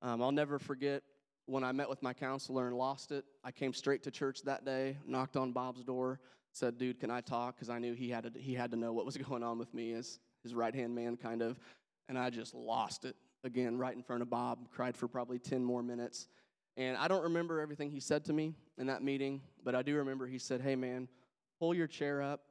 Um, 0.02 0.20
I'll 0.22 0.32
never 0.32 0.58
forget 0.58 1.02
when 1.50 1.64
I 1.64 1.72
met 1.72 1.88
with 1.88 2.02
my 2.02 2.14
counselor 2.14 2.68
and 2.68 2.76
lost 2.76 3.10
it, 3.10 3.24
I 3.42 3.50
came 3.50 3.72
straight 3.72 4.04
to 4.04 4.10
church 4.10 4.42
that 4.42 4.64
day, 4.64 4.96
knocked 5.04 5.36
on 5.36 5.50
Bob's 5.52 5.82
door, 5.82 6.20
said, 6.52 6.78
"Dude, 6.78 7.00
can 7.00 7.10
I 7.10 7.20
talk?" 7.20 7.56
Because 7.56 7.68
I 7.68 7.78
knew 7.78 7.92
he 7.92 8.08
had 8.08 8.24
to, 8.24 8.40
he 8.40 8.54
had 8.54 8.70
to 8.70 8.76
know 8.76 8.92
what 8.92 9.04
was 9.04 9.16
going 9.28 9.42
on 9.42 9.58
with 9.58 9.74
me 9.74 9.92
as 9.92 10.20
his 10.42 10.54
right 10.54 10.74
hand 10.74 10.94
man, 10.94 11.16
kind 11.16 11.42
of. 11.42 11.58
And 12.08 12.18
I 12.18 12.30
just 12.30 12.54
lost 12.54 13.04
it 13.04 13.16
again, 13.44 13.76
right 13.78 13.94
in 13.94 14.02
front 14.02 14.22
of 14.22 14.30
Bob. 14.30 14.70
Cried 14.70 14.96
for 14.96 15.08
probably 15.08 15.38
ten 15.38 15.64
more 15.64 15.82
minutes, 15.82 16.28
and 16.76 16.96
I 16.96 17.08
don't 17.08 17.24
remember 17.24 17.60
everything 17.60 17.90
he 17.90 18.00
said 18.00 18.24
to 18.26 18.32
me 18.32 18.54
in 18.78 18.86
that 18.86 19.02
meeting, 19.02 19.42
but 19.64 19.74
I 19.74 19.82
do 19.82 19.96
remember 19.96 20.26
he 20.26 20.38
said, 20.38 20.60
"Hey, 20.60 20.76
man, 20.76 21.08
pull 21.58 21.74
your 21.74 21.88
chair 21.88 22.22
up, 22.22 22.44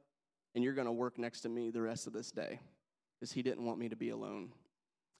and 0.54 0.62
you're 0.62 0.74
going 0.74 0.86
to 0.86 0.92
work 0.92 1.18
next 1.18 1.40
to 1.42 1.48
me 1.48 1.70
the 1.70 1.82
rest 1.82 2.06
of 2.06 2.12
this 2.12 2.30
day," 2.30 2.60
because 3.18 3.32
he 3.32 3.42
didn't 3.42 3.64
want 3.64 3.78
me 3.78 3.88
to 3.88 3.96
be 3.96 4.10
alone. 4.10 4.52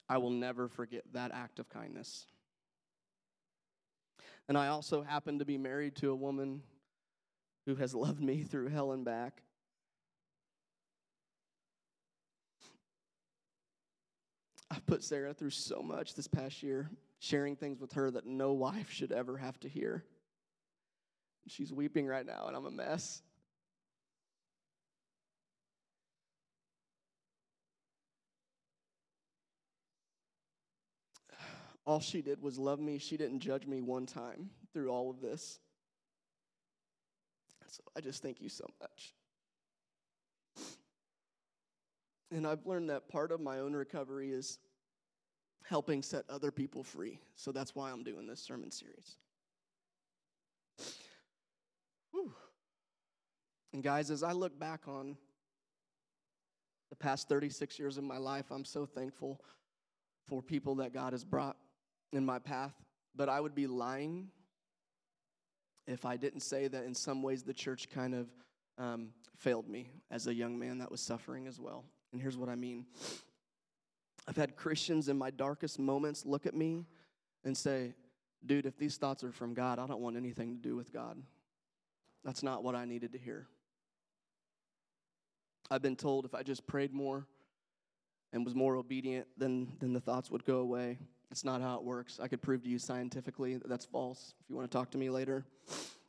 I 0.07 0.19
will 0.19 0.31
never 0.31 0.69
forget 0.69 1.05
that 1.13 1.31
act 1.33 1.61
of 1.61 1.71
kindness. 1.71 2.27
And 4.51 4.59
I 4.59 4.67
also 4.67 5.03
happen 5.03 5.39
to 5.39 5.45
be 5.45 5.57
married 5.57 5.95
to 5.99 6.11
a 6.11 6.15
woman 6.17 6.63
who 7.67 7.77
has 7.77 7.95
loved 7.95 8.21
me 8.21 8.43
through 8.43 8.67
hell 8.67 8.91
and 8.91 9.05
back. 9.05 9.45
I've 14.69 14.85
put 14.87 15.05
Sarah 15.05 15.35
through 15.35 15.51
so 15.51 15.83
much 15.83 16.17
this 16.17 16.27
past 16.27 16.65
year, 16.65 16.91
sharing 17.21 17.55
things 17.55 17.81
with 17.81 17.93
her 17.93 18.11
that 18.11 18.27
no 18.27 18.53
wife 18.53 18.91
should 18.91 19.13
ever 19.13 19.37
have 19.37 19.61
to 19.61 19.69
hear. 19.69 20.05
She's 21.47 21.73
weeping 21.73 22.09
right 22.09 22.27
now, 22.27 22.47
and 22.49 22.57
I'm 22.57 22.67
a 22.67 22.73
mess. 22.73 23.23
All 31.91 31.99
she 31.99 32.23
did 32.23 32.41
was 32.41 32.57
love 32.57 32.79
me. 32.79 32.99
She 32.99 33.17
didn't 33.17 33.41
judge 33.41 33.67
me 33.67 33.81
one 33.83 34.07
time 34.07 34.49
through 34.73 34.91
all 34.91 35.11
of 35.11 35.21
this. 35.21 35.59
So 37.67 37.83
I 37.97 38.01
just 38.01 38.23
thank 38.23 38.41
you 38.41 38.49
so 38.49 38.65
much. 38.81 39.13
And 42.31 42.47
I've 42.47 42.65
learned 42.65 42.91
that 42.91 43.09
part 43.09 43.33
of 43.33 43.41
my 43.41 43.59
own 43.59 43.73
recovery 43.73 44.31
is 44.31 44.61
helping 45.65 46.01
set 46.01 46.25
other 46.31 46.53
people 46.53 46.85
free. 46.85 47.19
So 47.35 47.51
that's 47.51 47.75
why 47.75 47.91
I'm 47.91 48.05
doing 48.05 48.29
this 48.29 48.39
sermon 48.39 48.71
series. 48.71 49.17
Whew. 52.13 52.33
And 53.73 53.83
guys, 53.83 54.13
as 54.13 54.23
I 54.23 54.31
look 54.31 54.57
back 54.61 54.87
on 54.87 55.17
the 56.89 56.95
past 56.95 57.29
36 57.29 57.81
years 57.81 57.99
of 57.99 58.05
my 58.05 58.19
life, 58.19 58.45
I'm 58.53 58.65
so 58.65 58.87
thankful 58.87 59.41
for 60.29 60.41
people 60.41 60.77
that 60.77 60.95
God 60.95 61.15
has 61.15 61.25
brought 61.25 61.57
in 62.13 62.25
my 62.25 62.39
path, 62.39 62.75
but 63.15 63.29
I 63.29 63.41
would 63.41 63.55
be 63.55 63.67
lying 63.67 64.29
if 65.87 66.05
I 66.05 66.17
didn't 66.17 66.41
say 66.41 66.69
that 66.69 66.85
in 66.85 66.95
some 66.95 67.23
ways 67.23 67.43
the 67.43 67.55
church 67.55 67.89
kind 67.91 68.15
of 68.15 68.29
um, 68.79 69.11
failed 69.37 69.69
me 69.69 69.91
as 70.11 70.27
a 70.27 70.35
young 70.35 70.59
man 70.59 70.79
that 70.79 70.91
was 70.91 71.01
suffering 71.01 71.47
as 71.47 71.59
well. 71.59 71.85
And 72.13 72.21
here's 72.21 72.37
what 72.37 72.49
I 72.49 72.55
mean 72.55 72.87
I've 74.27 74.37
had 74.37 74.57
Christians 74.57 75.09
in 75.09 75.19
my 75.19 75.31
darkest 75.31 75.79
moments 75.79 76.25
look 76.25 76.47
at 76.47 76.55
me 76.55 76.87
and 77.45 77.57
say, 77.57 77.95
dude, 78.45 78.67
if 78.67 78.77
these 78.79 78.97
thoughts 78.97 79.25
are 79.25 79.33
from 79.33 79.55
God, 79.55 79.79
I 79.79 79.87
don't 79.87 80.01
want 80.01 80.17
anything 80.17 80.55
to 80.55 80.61
do 80.61 80.77
with 80.77 80.93
God. 80.93 81.17
That's 82.25 82.43
not 82.43 82.63
what 82.63 82.75
I 82.75 82.85
needed 82.85 83.13
to 83.13 83.19
hear. 83.19 83.47
I've 85.71 85.83
been 85.83 85.97
told 85.97 86.25
if 86.25 86.35
I 86.35 86.43
just 86.43 86.67
prayed 86.67 86.93
more 86.93 87.27
and 88.33 88.45
was 88.45 88.55
more 88.55 88.77
obedient, 88.77 89.27
then, 89.37 89.73
then 89.81 89.93
the 89.93 90.01
thoughts 90.01 90.31
would 90.31 90.45
go 90.45 90.59
away. 90.59 90.99
It's 91.31 91.45
not 91.45 91.61
how 91.61 91.77
it 91.77 91.85
works. 91.85 92.19
I 92.21 92.29
could 92.29 92.43
prove 92.43 92.65
to 92.65 92.69
you 92.69 92.79
scientifically 92.79 93.57
that 93.57 93.69
that's 93.69 93.85
false 93.85 94.35
if 94.41 94.51
you 94.51 94.57
want 94.57 94.71
to 94.71 94.77
talk 94.77 94.91
to 94.93 94.99
me 94.99 95.11
later. 95.11 95.45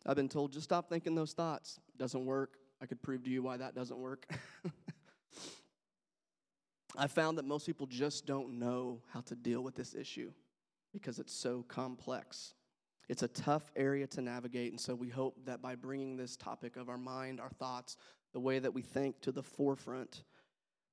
I've 0.06 0.16
been 0.16 0.30
told 0.30 0.52
just 0.52 0.64
stop 0.64 0.90
thinking 0.90 1.14
those 1.14 1.34
thoughts. 1.34 1.80
Doesn't 1.98 2.26
work. 2.26 2.58
I 2.82 2.88
could 2.88 3.02
prove 3.04 3.24
to 3.26 3.30
you 3.30 3.44
why 3.44 3.58
that 3.58 3.76
doesn't 3.76 3.98
work. 3.98 4.26
I 6.98 7.08
found 7.08 7.38
that 7.38 7.46
most 7.46 7.66
people 7.66 7.86
just 7.86 8.26
don't 8.26 8.60
know 8.60 9.00
how 9.14 9.22
to 9.22 9.36
deal 9.36 9.62
with 9.62 9.76
this 9.76 9.94
issue 9.94 10.32
because 10.92 11.20
it's 11.20 11.34
so 11.34 11.64
complex. 11.68 12.56
It's 13.08 13.24
a 13.24 13.28
tough 13.28 13.72
area 13.76 14.08
to 14.08 14.22
navigate, 14.22 14.72
and 14.72 14.80
so 14.80 14.96
we 14.96 15.10
hope 15.10 15.46
that 15.46 15.62
by 15.62 15.76
bringing 15.76 16.18
this 16.18 16.36
topic 16.36 16.76
of 16.78 16.90
our 16.90 16.98
mind, 16.98 17.40
our 17.40 17.50
thoughts, 17.50 17.98
the 18.34 18.40
way 18.40 18.60
that 18.60 18.74
we 18.74 18.82
think 18.82 19.22
to 19.22 19.32
the 19.32 19.44
forefront, 19.44 20.24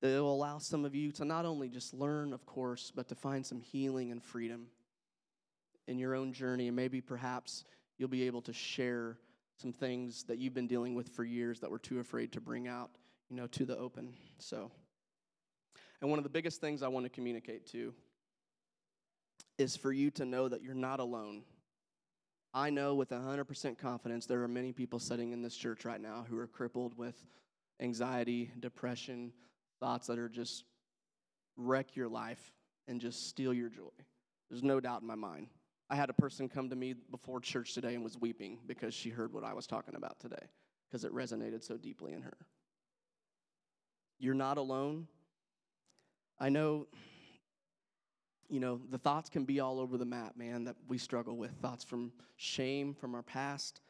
it 0.00 0.06
will 0.20 0.32
allow 0.32 0.58
some 0.58 0.84
of 0.84 0.94
you 0.94 1.10
to 1.12 1.24
not 1.24 1.44
only 1.44 1.68
just 1.68 1.92
learn, 1.92 2.32
of 2.32 2.46
course, 2.46 2.92
but 2.94 3.08
to 3.08 3.14
find 3.14 3.44
some 3.44 3.60
healing 3.60 4.12
and 4.12 4.22
freedom 4.22 4.66
in 5.88 5.98
your 5.98 6.14
own 6.14 6.32
journey. 6.32 6.68
And 6.68 6.76
maybe 6.76 7.00
perhaps 7.00 7.64
you'll 7.98 8.08
be 8.08 8.24
able 8.24 8.42
to 8.42 8.52
share 8.52 9.18
some 9.56 9.72
things 9.72 10.22
that 10.24 10.38
you've 10.38 10.54
been 10.54 10.68
dealing 10.68 10.94
with 10.94 11.08
for 11.08 11.24
years 11.24 11.58
that 11.60 11.70
we're 11.70 11.78
too 11.78 11.98
afraid 11.98 12.30
to 12.32 12.40
bring 12.40 12.68
out, 12.68 12.90
you 13.28 13.36
know, 13.36 13.48
to 13.48 13.64
the 13.64 13.76
open. 13.76 14.14
So, 14.38 14.70
and 16.00 16.08
one 16.08 16.20
of 16.20 16.22
the 16.22 16.30
biggest 16.30 16.60
things 16.60 16.82
I 16.82 16.88
want 16.88 17.04
to 17.06 17.10
communicate 17.10 17.66
to 17.72 17.92
is 19.58 19.76
for 19.76 19.92
you 19.92 20.12
to 20.12 20.24
know 20.24 20.48
that 20.48 20.62
you're 20.62 20.74
not 20.74 21.00
alone. 21.00 21.42
I 22.54 22.70
know 22.70 22.94
with 22.94 23.10
100% 23.10 23.78
confidence 23.78 24.26
there 24.26 24.42
are 24.44 24.48
many 24.48 24.72
people 24.72 25.00
sitting 25.00 25.32
in 25.32 25.42
this 25.42 25.56
church 25.56 25.84
right 25.84 26.00
now 26.00 26.24
who 26.28 26.38
are 26.38 26.46
crippled 26.46 26.96
with 26.96 27.16
anxiety, 27.80 28.52
depression, 28.60 29.32
thoughts 29.80 30.06
that 30.08 30.18
are 30.18 30.28
just 30.28 30.64
wreck 31.56 31.96
your 31.96 32.08
life 32.08 32.52
and 32.86 33.00
just 33.00 33.28
steal 33.28 33.52
your 33.52 33.68
joy. 33.68 33.90
There's 34.48 34.62
no 34.62 34.80
doubt 34.80 35.02
in 35.02 35.06
my 35.06 35.14
mind. 35.14 35.48
I 35.90 35.96
had 35.96 36.10
a 36.10 36.14
person 36.14 36.48
come 36.48 36.68
to 36.70 36.76
me 36.76 36.94
before 37.10 37.40
church 37.40 37.74
today 37.74 37.94
and 37.94 38.04
was 38.04 38.18
weeping 38.18 38.58
because 38.66 38.94
she 38.94 39.10
heard 39.10 39.32
what 39.32 39.44
I 39.44 39.54
was 39.54 39.66
talking 39.66 39.94
about 39.94 40.20
today 40.20 40.50
because 40.88 41.04
it 41.04 41.14
resonated 41.14 41.64
so 41.64 41.76
deeply 41.76 42.12
in 42.12 42.22
her. 42.22 42.36
You're 44.18 44.34
not 44.34 44.58
alone. 44.58 45.06
I 46.38 46.48
know, 46.48 46.86
you 48.48 48.60
know, 48.60 48.80
the 48.90 48.98
thoughts 48.98 49.28
can 49.28 49.44
be 49.44 49.60
all 49.60 49.80
over 49.80 49.96
the 49.96 50.04
map, 50.04 50.36
man, 50.36 50.64
that 50.64 50.76
we 50.88 50.98
struggle 50.98 51.36
with. 51.36 51.52
Thoughts 51.62 51.84
from 51.84 52.12
shame, 52.36 52.94
from 52.94 53.14
our 53.14 53.22
past, 53.22 53.80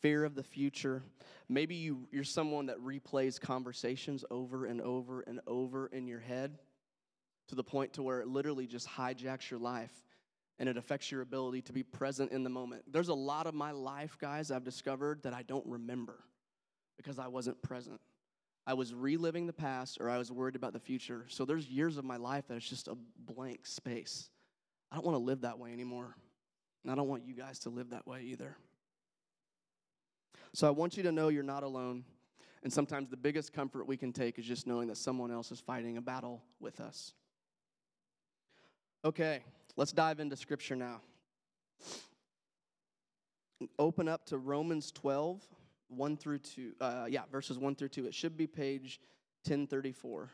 fear 0.00 0.24
of 0.24 0.34
the 0.34 0.42
future. 0.42 1.02
Maybe 1.48 1.74
you, 1.74 2.08
you're 2.10 2.24
someone 2.24 2.66
that 2.66 2.78
replays 2.78 3.40
conversations 3.40 4.24
over 4.30 4.66
and 4.66 4.80
over 4.80 5.22
and 5.22 5.40
over 5.46 5.86
in 5.88 6.06
your 6.06 6.20
head 6.20 6.58
to 7.48 7.54
the 7.54 7.64
point 7.64 7.94
to 7.94 8.02
where 8.02 8.20
it 8.20 8.28
literally 8.28 8.66
just 8.66 8.88
hijacks 8.88 9.50
your 9.50 9.60
life 9.60 9.92
and 10.58 10.68
it 10.68 10.76
affects 10.76 11.10
your 11.10 11.20
ability 11.20 11.62
to 11.62 11.72
be 11.72 11.82
present 11.82 12.32
in 12.32 12.42
the 12.42 12.50
moment. 12.50 12.82
There's 12.90 13.08
a 13.08 13.14
lot 13.14 13.46
of 13.46 13.54
my 13.54 13.72
life, 13.72 14.16
guys, 14.18 14.50
I've 14.50 14.64
discovered 14.64 15.22
that 15.22 15.34
I 15.34 15.42
don't 15.42 15.66
remember 15.66 16.18
because 16.96 17.18
I 17.18 17.28
wasn't 17.28 17.60
present. 17.62 18.00
I 18.66 18.74
was 18.74 18.92
reliving 18.94 19.46
the 19.46 19.52
past 19.52 19.98
or 20.00 20.10
I 20.10 20.18
was 20.18 20.32
worried 20.32 20.56
about 20.56 20.72
the 20.72 20.80
future. 20.80 21.26
So 21.28 21.44
there's 21.44 21.68
years 21.68 21.98
of 21.98 22.04
my 22.04 22.16
life 22.16 22.48
that 22.48 22.56
it's 22.56 22.68
just 22.68 22.88
a 22.88 22.96
blank 23.18 23.66
space. 23.66 24.28
I 24.90 24.96
don't 24.96 25.04
want 25.04 25.16
to 25.16 25.22
live 25.22 25.42
that 25.42 25.58
way 25.58 25.72
anymore. 25.72 26.16
And 26.82 26.90
I 26.90 26.96
don't 26.96 27.08
want 27.08 27.24
you 27.26 27.34
guys 27.34 27.60
to 27.60 27.70
live 27.70 27.90
that 27.90 28.06
way 28.06 28.22
either. 28.22 28.56
So 30.52 30.66
I 30.66 30.70
want 30.70 30.96
you 30.96 31.02
to 31.02 31.12
know 31.12 31.28
you're 31.28 31.42
not 31.42 31.62
alone. 31.62 32.04
And 32.62 32.72
sometimes 32.72 33.10
the 33.10 33.16
biggest 33.16 33.52
comfort 33.52 33.86
we 33.86 33.96
can 33.96 34.12
take 34.12 34.38
is 34.38 34.44
just 34.44 34.66
knowing 34.66 34.88
that 34.88 34.96
someone 34.96 35.30
else 35.30 35.52
is 35.52 35.60
fighting 35.60 35.98
a 35.98 36.00
battle 36.00 36.42
with 36.58 36.80
us. 36.80 37.12
Okay, 39.04 39.44
let's 39.76 39.92
dive 39.92 40.18
into 40.18 40.34
scripture 40.34 40.74
now. 40.74 41.00
Open 43.78 44.08
up 44.08 44.26
to 44.26 44.38
Romans 44.38 44.90
12, 44.92 45.42
1 45.88 46.16
through 46.16 46.38
2. 46.38 46.72
Uh, 46.80 47.06
yeah, 47.08 47.22
verses 47.30 47.58
1 47.58 47.74
through 47.76 47.90
2. 47.90 48.06
It 48.06 48.14
should 48.14 48.36
be 48.36 48.46
page 48.46 49.00
1034. 49.44 50.30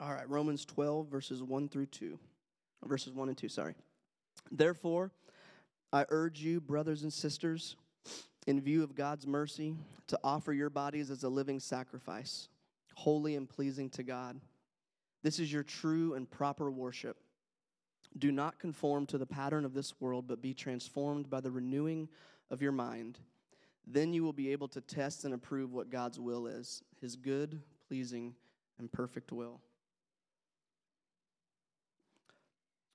All 0.00 0.14
right, 0.14 0.28
Romans 0.30 0.64
12, 0.64 1.08
verses 1.08 1.42
1 1.42 1.68
through 1.68 1.86
2. 1.86 2.18
Verses 2.86 3.12
1 3.12 3.28
and 3.28 3.36
2, 3.36 3.48
sorry. 3.50 3.74
Therefore, 4.50 5.10
I 5.92 6.06
urge 6.08 6.40
you, 6.40 6.58
brothers 6.58 7.02
and 7.02 7.12
sisters, 7.12 7.76
in 8.46 8.62
view 8.62 8.82
of 8.82 8.94
God's 8.94 9.26
mercy, 9.26 9.74
to 10.06 10.18
offer 10.24 10.54
your 10.54 10.70
bodies 10.70 11.10
as 11.10 11.22
a 11.22 11.28
living 11.28 11.60
sacrifice, 11.60 12.48
holy 12.94 13.36
and 13.36 13.46
pleasing 13.46 13.90
to 13.90 14.02
God. 14.02 14.40
This 15.22 15.38
is 15.38 15.52
your 15.52 15.64
true 15.64 16.14
and 16.14 16.30
proper 16.30 16.70
worship. 16.70 17.18
Do 18.16 18.32
not 18.32 18.58
conform 18.58 19.04
to 19.06 19.18
the 19.18 19.26
pattern 19.26 19.66
of 19.66 19.74
this 19.74 20.00
world, 20.00 20.26
but 20.26 20.40
be 20.40 20.54
transformed 20.54 21.28
by 21.28 21.40
the 21.40 21.50
renewing 21.50 22.08
of 22.50 22.62
your 22.62 22.72
mind. 22.72 23.18
Then 23.86 24.14
you 24.14 24.24
will 24.24 24.32
be 24.32 24.50
able 24.50 24.68
to 24.68 24.80
test 24.80 25.26
and 25.26 25.34
approve 25.34 25.74
what 25.74 25.90
God's 25.90 26.18
will 26.18 26.46
is, 26.46 26.82
his 27.02 27.16
good, 27.16 27.60
pleasing, 27.86 28.34
and 28.78 28.90
perfect 28.90 29.30
will. 29.30 29.60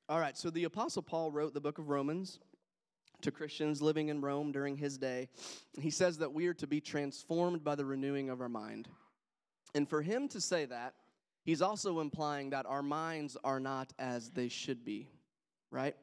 All 0.08 0.20
right, 0.20 0.38
so 0.38 0.52
the 0.52 0.66
Apostle 0.66 1.02
Paul 1.02 1.32
wrote 1.32 1.56
the 1.56 1.62
book 1.62 1.80
of 1.80 1.90
Romans 1.90 2.38
to 3.22 3.32
Christians 3.32 3.82
living 3.82 4.10
in 4.10 4.22
Rome 4.22 4.52
during 4.52 4.78
his 4.78 5.00
day. 5.00 5.30
He 5.82 5.90
says 5.90 6.20
that 6.20 6.32
we 6.32 6.46
are 6.46 6.54
to 6.56 6.68
be 6.68 6.80
transformed 6.80 7.64
by 7.64 7.74
the 7.74 7.86
renewing 7.86 8.30
of 8.30 8.40
our 8.40 8.50
mind. 8.50 8.88
And 9.74 9.90
for 9.90 10.04
him 10.04 10.28
to 10.28 10.40
say 10.40 10.66
that, 10.66 10.94
he's 11.44 11.64
also 11.64 12.02
implying 12.02 12.52
that 12.52 12.68
our 12.68 12.84
minds 12.84 13.36
are 13.44 13.60
not 13.60 13.94
as 13.98 14.30
they 14.30 14.48
should 14.48 14.86
be, 14.86 15.10
right? 15.72 15.96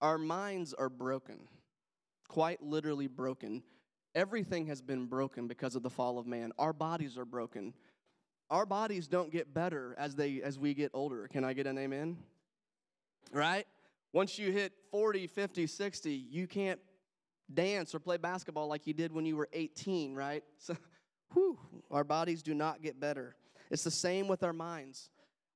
Our 0.00 0.16
minds 0.16 0.72
are 0.72 0.88
broken, 0.88 1.48
quite 2.28 2.62
literally 2.62 3.08
broken. 3.08 3.64
Everything 4.14 4.66
has 4.66 4.80
been 4.80 5.06
broken 5.06 5.48
because 5.48 5.74
of 5.74 5.82
the 5.82 5.90
fall 5.90 6.20
of 6.20 6.26
man. 6.28 6.52
Our 6.56 6.72
bodies 6.72 7.18
are 7.18 7.24
broken. 7.24 7.74
Our 8.48 8.64
bodies 8.64 9.08
don't 9.08 9.32
get 9.32 9.52
better 9.52 9.96
as 9.98 10.14
they 10.14 10.40
as 10.40 10.56
we 10.56 10.72
get 10.72 10.92
older. 10.94 11.26
Can 11.26 11.42
I 11.42 11.52
get 11.52 11.66
an 11.66 11.78
amen? 11.78 12.18
Right? 13.32 13.66
Once 14.12 14.38
you 14.38 14.52
hit 14.52 14.72
40, 14.90 15.26
50, 15.26 15.66
60, 15.66 16.10
you 16.12 16.46
can't 16.46 16.80
dance 17.52 17.94
or 17.94 17.98
play 17.98 18.16
basketball 18.16 18.68
like 18.68 18.86
you 18.86 18.94
did 18.94 19.12
when 19.12 19.26
you 19.26 19.36
were 19.36 19.48
18, 19.52 20.14
right? 20.14 20.42
So, 20.58 20.76
whew, 21.32 21.58
our 21.90 22.04
bodies 22.04 22.42
do 22.42 22.54
not 22.54 22.82
get 22.82 23.00
better. 23.00 23.36
It's 23.70 23.84
the 23.84 23.90
same 23.90 24.28
with 24.28 24.42
our 24.42 24.52
minds. 24.52 25.10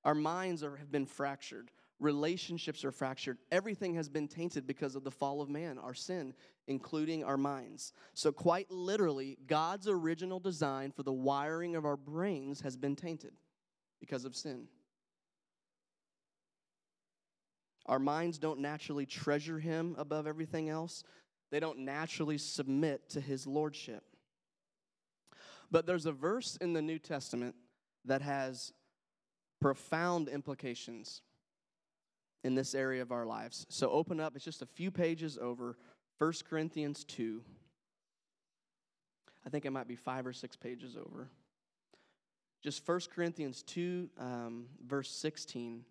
Our 0.05 0.15
minds 0.15 0.63
are, 0.63 0.77
have 0.77 0.91
been 0.91 1.07
fractured. 1.07 1.71
Relationships 2.01 2.85
are 2.85 2.93
fractured. 2.93 3.39
Everything 3.51 3.95
has 3.95 4.09
been 4.09 4.29
tainted 4.29 4.67
because 4.67 4.95
of 4.95 5.05
the 5.05 5.11
fall 5.11 5.41
of 5.41 5.49
man, 5.49 5.79
our 5.79 5.95
sin, 5.95 6.33
including 6.69 7.25
our 7.25 7.37
minds. 7.37 7.93
So, 8.15 8.31
quite 8.31 8.71
literally, 8.71 9.39
God's 9.47 9.89
original 9.89 10.39
design 10.39 10.93
for 10.93 11.03
the 11.03 11.13
wiring 11.13 11.77
of 11.77 11.85
our 11.85 11.97
brains 11.97 12.61
has 12.61 12.77
been 12.77 12.95
tainted 12.95 13.33
because 14.01 14.25
of 14.25 14.37
sin. 14.37 14.69
Our 17.89 17.99
minds 17.99 18.39
don't 18.39 18.61
naturally 18.61 19.07
treasure 19.07 19.59
him 19.59 19.97
above 19.99 20.27
everything 20.27 20.69
else, 20.69 21.03
they 21.51 21.61
don't 21.61 21.81
naturally 21.81 22.39
submit 22.39 23.09
to 23.11 23.21
his 23.21 23.47
lordship. 23.47 24.05
But 25.71 25.87
there's 25.87 26.07
a 26.07 26.13
verse 26.13 26.57
in 26.61 26.75
the 26.75 26.83
New 26.83 26.99
Testament 26.99 27.55
that 28.05 28.23
has 28.23 28.73
profound 29.61 30.29
implications 30.29 31.23
in 32.45 32.55
this 32.55 32.75
area 32.75 33.03
of 33.03 33.13
our 33.13 33.27
lives. 33.27 33.67
So 33.69 33.91
open 33.91 34.21
up, 34.21 34.37
it's 34.37 34.45
just 34.45 34.63
a 34.63 34.67
few 34.67 34.91
pages 34.91 35.39
over 35.41 35.77
1 36.19 36.33
Corinthians 36.49 37.05
2. 37.05 37.43
I 39.45 39.51
think 39.51 39.65
it 39.65 39.71
might 39.71 39.89
be 39.89 39.97
five 39.97 40.27
or 40.27 40.33
six 40.33 40.57
pages 40.57 40.97
over. 40.97 41.29
Just 42.63 42.87
1 42.87 43.01
Corinthians 43.15 43.63
2, 43.63 44.11
um, 44.19 44.67
verse 44.87 45.11
16. 45.11 45.85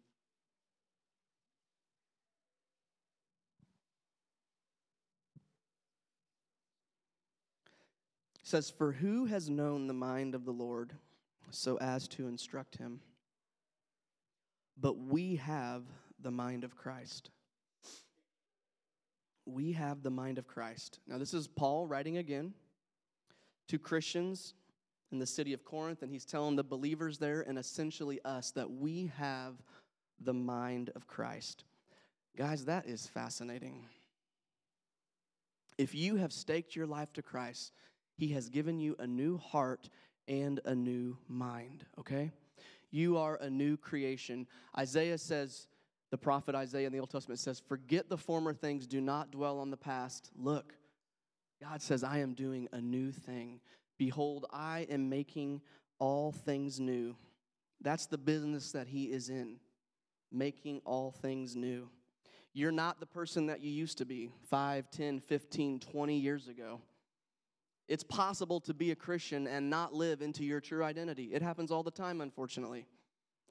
Says, 8.47 8.69
For 8.69 8.93
who 8.93 9.25
has 9.25 9.49
known 9.49 9.87
the 9.87 9.93
mind 9.93 10.33
of 10.33 10.45
the 10.45 10.51
Lord 10.51 10.93
so 11.51 11.77
as 11.79 12.07
to 12.09 12.27
instruct 12.27 12.77
him? 12.77 13.01
But 14.79 14.97
we 14.97 15.35
have 15.35 15.83
the 16.21 16.31
mind 16.31 16.63
of 16.63 16.75
Christ. 16.75 17.29
We 19.45 19.73
have 19.73 20.01
the 20.01 20.09
mind 20.09 20.37
of 20.37 20.47
Christ. 20.47 20.99
Now, 21.07 21.17
this 21.17 21.33
is 21.33 21.47
Paul 21.47 21.87
writing 21.87 22.17
again 22.17 22.53
to 23.67 23.77
Christians 23.77 24.53
in 25.11 25.19
the 25.19 25.25
city 25.25 25.53
of 25.53 25.65
Corinth, 25.65 26.01
and 26.01 26.11
he's 26.11 26.25
telling 26.25 26.55
the 26.55 26.63
believers 26.63 27.17
there 27.17 27.41
and 27.41 27.57
essentially 27.57 28.19
us 28.23 28.51
that 28.51 28.69
we 28.69 29.11
have 29.17 29.55
the 30.21 30.33
mind 30.33 30.89
of 30.95 31.07
Christ. 31.07 31.65
Guys, 32.37 32.65
that 32.65 32.85
is 32.87 33.07
fascinating. 33.07 33.85
If 35.77 35.93
you 35.93 36.15
have 36.15 36.31
staked 36.31 36.75
your 36.75 36.87
life 36.87 37.13
to 37.13 37.21
Christ, 37.21 37.71
he 38.17 38.29
has 38.29 38.49
given 38.49 38.79
you 38.79 38.95
a 38.99 39.07
new 39.07 39.37
heart 39.37 39.89
and 40.27 40.59
a 40.65 40.75
new 40.75 41.17
mind, 41.27 41.85
okay? 41.99 42.31
You 42.91 43.17
are 43.17 43.35
a 43.35 43.49
new 43.49 43.77
creation. 43.77 44.47
Isaiah 44.77 45.17
says, 45.17 45.67
the 46.09 46.17
prophet 46.17 46.55
Isaiah 46.55 46.87
in 46.87 46.93
the 46.93 46.99
Old 46.99 47.09
Testament 47.09 47.39
says, 47.39 47.61
Forget 47.67 48.09
the 48.09 48.17
former 48.17 48.53
things, 48.53 48.87
do 48.87 49.01
not 49.01 49.31
dwell 49.31 49.59
on 49.59 49.71
the 49.71 49.77
past. 49.77 50.31
Look, 50.37 50.73
God 51.61 51.81
says, 51.81 52.03
I 52.03 52.19
am 52.19 52.33
doing 52.33 52.67
a 52.71 52.79
new 52.79 53.11
thing. 53.11 53.59
Behold, 53.97 54.45
I 54.51 54.87
am 54.89 55.09
making 55.09 55.61
all 55.99 56.31
things 56.31 56.79
new. 56.79 57.15
That's 57.81 58.05
the 58.05 58.17
business 58.17 58.71
that 58.71 58.87
He 58.87 59.05
is 59.05 59.29
in, 59.29 59.57
making 60.31 60.81
all 60.85 61.11
things 61.11 61.55
new. 61.55 61.89
You're 62.53 62.71
not 62.71 62.99
the 62.99 63.05
person 63.05 63.47
that 63.47 63.61
you 63.61 63.69
used 63.69 63.97
to 63.99 64.05
be 64.05 64.31
5, 64.49 64.89
10, 64.89 65.19
15, 65.19 65.79
20 65.79 66.17
years 66.17 66.47
ago. 66.47 66.79
It's 67.87 68.03
possible 68.03 68.59
to 68.61 68.73
be 68.73 68.91
a 68.91 68.95
Christian 68.95 69.47
and 69.47 69.69
not 69.69 69.93
live 69.93 70.21
into 70.21 70.43
your 70.43 70.59
true 70.59 70.83
identity. 70.83 71.25
It 71.33 71.41
happens 71.41 71.71
all 71.71 71.83
the 71.83 71.91
time, 71.91 72.19
unfortunately. 72.21 72.85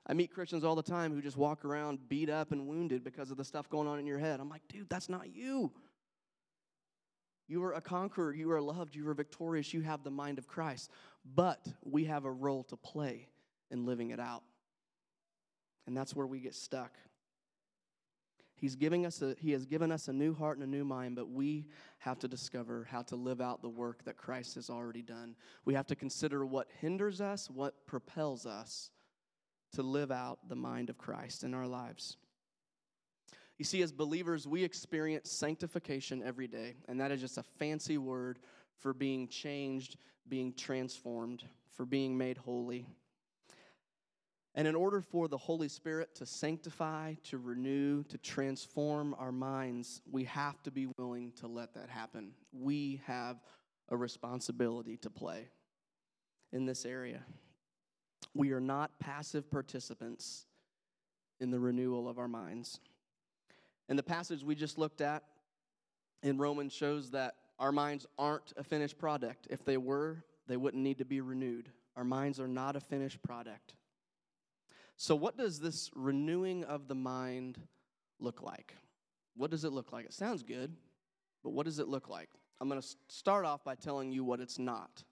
I 0.06 0.14
meet 0.14 0.32
Christians 0.32 0.62
all 0.62 0.74
the 0.74 0.82
time 0.82 1.12
who 1.12 1.20
just 1.20 1.36
walk 1.36 1.64
around 1.64 2.08
beat 2.08 2.30
up 2.30 2.52
and 2.52 2.66
wounded 2.66 3.02
because 3.02 3.30
of 3.30 3.38
the 3.38 3.44
stuff 3.44 3.68
going 3.68 3.88
on 3.88 3.98
in 3.98 4.06
your 4.06 4.18
head. 4.18 4.38
I'm 4.38 4.48
like, 4.48 4.62
dude, 4.68 4.88
that's 4.88 5.08
not 5.08 5.34
you. 5.34 5.72
You 7.48 7.64
are 7.64 7.72
a 7.72 7.80
conqueror. 7.80 8.34
You 8.34 8.52
are 8.52 8.60
loved. 8.60 8.94
You 8.94 9.08
are 9.08 9.14
victorious. 9.14 9.72
You 9.72 9.80
have 9.82 10.04
the 10.04 10.10
mind 10.10 10.38
of 10.38 10.46
Christ. 10.46 10.90
But 11.34 11.66
we 11.84 12.04
have 12.04 12.24
a 12.24 12.30
role 12.30 12.64
to 12.64 12.76
play 12.76 13.28
in 13.70 13.86
living 13.86 14.10
it 14.10 14.20
out. 14.20 14.42
And 15.86 15.96
that's 15.96 16.14
where 16.14 16.26
we 16.26 16.40
get 16.40 16.54
stuck. 16.54 16.92
He's 18.56 18.74
giving 18.74 19.04
us 19.04 19.20
a, 19.20 19.36
he 19.38 19.52
has 19.52 19.66
given 19.66 19.92
us 19.92 20.08
a 20.08 20.12
new 20.12 20.34
heart 20.34 20.58
and 20.58 20.66
a 20.66 20.70
new 20.70 20.84
mind, 20.84 21.14
but 21.14 21.30
we 21.30 21.66
have 21.98 22.18
to 22.20 22.28
discover 22.28 22.88
how 22.90 23.02
to 23.02 23.16
live 23.16 23.40
out 23.40 23.60
the 23.60 23.68
work 23.68 24.04
that 24.04 24.16
Christ 24.16 24.54
has 24.54 24.70
already 24.70 25.02
done. 25.02 25.36
We 25.64 25.74
have 25.74 25.86
to 25.88 25.94
consider 25.94 26.46
what 26.46 26.68
hinders 26.80 27.20
us, 27.20 27.50
what 27.50 27.86
propels 27.86 28.46
us 28.46 28.90
to 29.74 29.82
live 29.82 30.10
out 30.10 30.38
the 30.48 30.56
mind 30.56 30.88
of 30.88 30.96
Christ 30.96 31.44
in 31.44 31.52
our 31.52 31.66
lives. 31.66 32.16
You 33.58 33.64
see, 33.64 33.82
as 33.82 33.92
believers, 33.92 34.46
we 34.46 34.64
experience 34.64 35.30
sanctification 35.30 36.22
every 36.22 36.46
day, 36.46 36.76
and 36.88 37.00
that 37.00 37.10
is 37.10 37.20
just 37.20 37.38
a 37.38 37.42
fancy 37.42 37.98
word 37.98 38.38
for 38.78 38.94
being 38.94 39.28
changed, 39.28 39.96
being 40.28 40.52
transformed, 40.54 41.44
for 41.72 41.84
being 41.86 42.16
made 42.16 42.38
holy. 42.38 42.86
And 44.56 44.66
in 44.66 44.74
order 44.74 45.02
for 45.02 45.28
the 45.28 45.36
Holy 45.36 45.68
Spirit 45.68 46.14
to 46.14 46.24
sanctify, 46.24 47.14
to 47.24 47.36
renew, 47.36 48.02
to 48.04 48.16
transform 48.16 49.14
our 49.18 49.30
minds, 49.30 50.00
we 50.10 50.24
have 50.24 50.62
to 50.62 50.70
be 50.70 50.88
willing 50.96 51.32
to 51.40 51.46
let 51.46 51.74
that 51.74 51.90
happen. 51.90 52.32
We 52.52 53.02
have 53.04 53.36
a 53.90 53.96
responsibility 53.96 54.96
to 54.98 55.10
play 55.10 55.50
in 56.52 56.64
this 56.64 56.86
area. 56.86 57.20
We 58.34 58.52
are 58.52 58.60
not 58.60 58.98
passive 58.98 59.50
participants 59.50 60.46
in 61.38 61.50
the 61.50 61.60
renewal 61.60 62.08
of 62.08 62.18
our 62.18 62.28
minds. 62.28 62.80
And 63.90 63.98
the 63.98 64.02
passage 64.02 64.42
we 64.42 64.54
just 64.54 64.78
looked 64.78 65.02
at 65.02 65.22
in 66.22 66.38
Romans 66.38 66.72
shows 66.72 67.10
that 67.10 67.34
our 67.58 67.72
minds 67.72 68.06
aren't 68.18 68.54
a 68.56 68.64
finished 68.64 68.98
product. 68.98 69.48
If 69.50 69.66
they 69.66 69.76
were, 69.76 70.24
they 70.48 70.56
wouldn't 70.56 70.82
need 70.82 70.98
to 70.98 71.04
be 71.04 71.20
renewed. 71.20 71.70
Our 71.94 72.04
minds 72.04 72.40
are 72.40 72.48
not 72.48 72.74
a 72.74 72.80
finished 72.80 73.22
product. 73.22 73.74
So, 74.96 75.14
what 75.14 75.36
does 75.36 75.60
this 75.60 75.90
renewing 75.94 76.64
of 76.64 76.88
the 76.88 76.94
mind 76.94 77.60
look 78.18 78.42
like? 78.42 78.74
What 79.36 79.50
does 79.50 79.64
it 79.64 79.72
look 79.72 79.92
like? 79.92 80.06
It 80.06 80.14
sounds 80.14 80.42
good, 80.42 80.74
but 81.44 81.50
what 81.50 81.66
does 81.66 81.78
it 81.78 81.88
look 81.88 82.08
like? 82.08 82.30
I'm 82.60 82.68
going 82.68 82.80
to 82.80 82.88
start 83.08 83.44
off 83.44 83.62
by 83.62 83.74
telling 83.74 84.10
you 84.10 84.24
what 84.24 84.40
it's 84.40 84.58
not. 84.58 85.04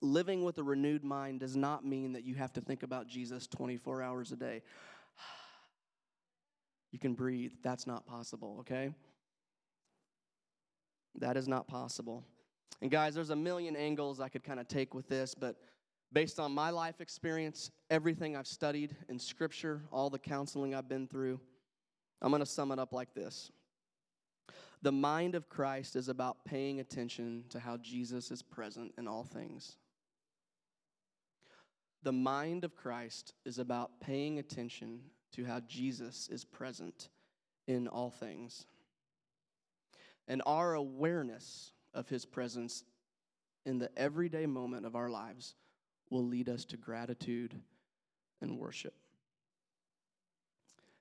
Living 0.00 0.42
with 0.42 0.58
a 0.58 0.62
renewed 0.62 1.04
mind 1.04 1.40
does 1.40 1.56
not 1.56 1.84
mean 1.84 2.12
that 2.12 2.24
you 2.24 2.34
have 2.34 2.52
to 2.54 2.60
think 2.60 2.82
about 2.82 3.06
Jesus 3.06 3.46
24 3.46 4.02
hours 4.02 4.32
a 4.32 4.36
day. 4.36 4.62
You 6.90 6.98
can 6.98 7.12
breathe. 7.12 7.52
That's 7.62 7.86
not 7.86 8.06
possible, 8.06 8.56
okay? 8.60 8.88
That 11.16 11.36
is 11.36 11.46
not 11.46 11.68
possible. 11.68 12.24
And 12.80 12.90
guys, 12.90 13.14
there's 13.14 13.28
a 13.28 13.36
million 13.36 13.76
angles 13.76 14.20
I 14.20 14.30
could 14.30 14.42
kind 14.42 14.58
of 14.58 14.68
take 14.68 14.94
with 14.94 15.06
this, 15.06 15.34
but 15.34 15.56
Based 16.12 16.40
on 16.40 16.52
my 16.52 16.70
life 16.70 17.00
experience, 17.00 17.70
everything 17.90 18.34
I've 18.34 18.46
studied 18.46 18.96
in 19.08 19.18
Scripture, 19.18 19.82
all 19.92 20.08
the 20.08 20.18
counseling 20.18 20.74
I've 20.74 20.88
been 20.88 21.06
through, 21.06 21.38
I'm 22.22 22.30
going 22.30 22.40
to 22.40 22.46
sum 22.46 22.72
it 22.72 22.78
up 22.78 22.92
like 22.92 23.14
this 23.14 23.50
The 24.82 24.92
mind 24.92 25.34
of 25.34 25.48
Christ 25.48 25.96
is 25.96 26.08
about 26.08 26.44
paying 26.44 26.80
attention 26.80 27.44
to 27.50 27.60
how 27.60 27.76
Jesus 27.76 28.30
is 28.30 28.42
present 28.42 28.92
in 28.96 29.06
all 29.06 29.24
things. 29.24 29.76
The 32.04 32.12
mind 32.12 32.64
of 32.64 32.74
Christ 32.74 33.34
is 33.44 33.58
about 33.58 34.00
paying 34.00 34.38
attention 34.38 35.00
to 35.32 35.44
how 35.44 35.60
Jesus 35.60 36.28
is 36.30 36.44
present 36.44 37.08
in 37.66 37.86
all 37.86 38.10
things. 38.10 38.66
And 40.26 40.42
our 40.46 40.74
awareness 40.74 41.72
of 41.94 42.08
his 42.08 42.24
presence 42.24 42.84
in 43.66 43.78
the 43.78 43.90
everyday 43.98 44.46
moment 44.46 44.86
of 44.86 44.94
our 44.94 45.10
lives 45.10 45.54
will 46.10 46.26
lead 46.26 46.48
us 46.48 46.64
to 46.66 46.76
gratitude 46.76 47.54
and 48.40 48.58
worship. 48.58 48.94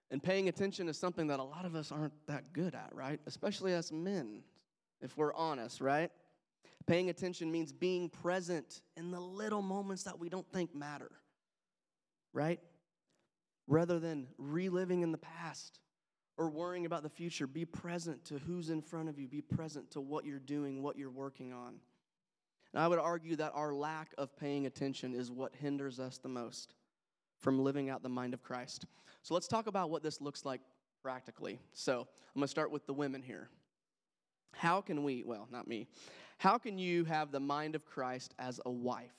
And 0.10 0.24
paying 0.24 0.48
attention 0.48 0.88
is 0.88 0.98
something 0.98 1.28
that 1.28 1.40
a 1.40 1.44
lot 1.44 1.66
of 1.66 1.76
us 1.76 1.92
aren't 1.92 2.14
that 2.28 2.54
good 2.54 2.74
at, 2.76 2.90
right? 2.94 3.20
Especially 3.26 3.74
as 3.74 3.92
men, 3.92 4.42
if 5.02 5.18
we're 5.18 5.34
honest, 5.34 5.82
right? 5.82 6.10
Paying 6.86 7.10
attention 7.10 7.52
means 7.52 7.74
being 7.74 8.10
present 8.10 8.82
in 8.96 9.12
the 9.12 9.20
little 9.20 9.62
moments 9.62 10.04
that 10.04 10.18
we 10.18 10.30
don't 10.30 10.50
think 10.54 10.74
matter, 10.74 11.12
right? 12.32 12.62
Rather 13.68 14.00
than 14.00 14.28
reliving 14.38 15.02
in 15.02 15.12
the 15.12 15.18
past 15.18 15.80
or 16.38 16.50
worrying 16.50 16.86
about 16.86 17.04
the 17.04 17.10
future, 17.10 17.46
be 17.46 17.66
present 17.66 18.24
to 18.26 18.38
who's 18.38 18.70
in 18.70 18.82
front 18.82 19.10
of 19.10 19.20
you, 19.20 19.28
be 19.28 19.42
present 19.42 19.92
to 19.92 20.00
what 20.00 20.24
you're 20.24 20.40
doing, 20.40 20.82
what 20.82 20.98
you're 20.98 21.10
working 21.10 21.52
on. 21.52 21.76
And 22.74 22.84
I 22.84 22.88
would 22.88 23.00
argue 23.00 23.36
that 23.38 23.54
our 23.56 23.74
lack 23.74 24.14
of 24.18 24.36
paying 24.38 24.66
attention 24.66 25.14
is 25.14 25.32
what 25.32 25.56
hinders 25.56 26.00
us 26.00 26.18
the 26.18 26.30
most 26.30 26.74
from 27.40 27.64
living 27.64 27.90
out 27.90 28.04
the 28.04 28.10
mind 28.10 28.34
of 28.34 28.44
Christ. 28.44 28.86
So 29.24 29.34
let's 29.34 29.48
talk 29.48 29.68
about 29.68 29.90
what 29.90 30.04
this 30.04 30.22
looks 30.22 30.46
like 30.46 30.62
practically. 31.02 31.60
So 31.74 32.02
I'm 32.02 32.40
going 32.40 32.44
to 32.44 32.48
start 32.48 32.72
with 32.72 32.86
the 32.86 32.94
women 32.94 33.22
here. 33.22 33.50
How 34.54 34.82
can 34.82 35.04
we, 35.04 35.24
well, 35.26 35.48
not 35.52 35.68
me, 35.68 35.88
how 36.38 36.58
can 36.58 36.78
you 36.78 37.06
have 37.06 37.32
the 37.32 37.40
mind 37.40 37.76
of 37.76 37.86
Christ 37.86 38.34
as 38.40 38.60
a 38.66 38.72
wife? 38.72 39.12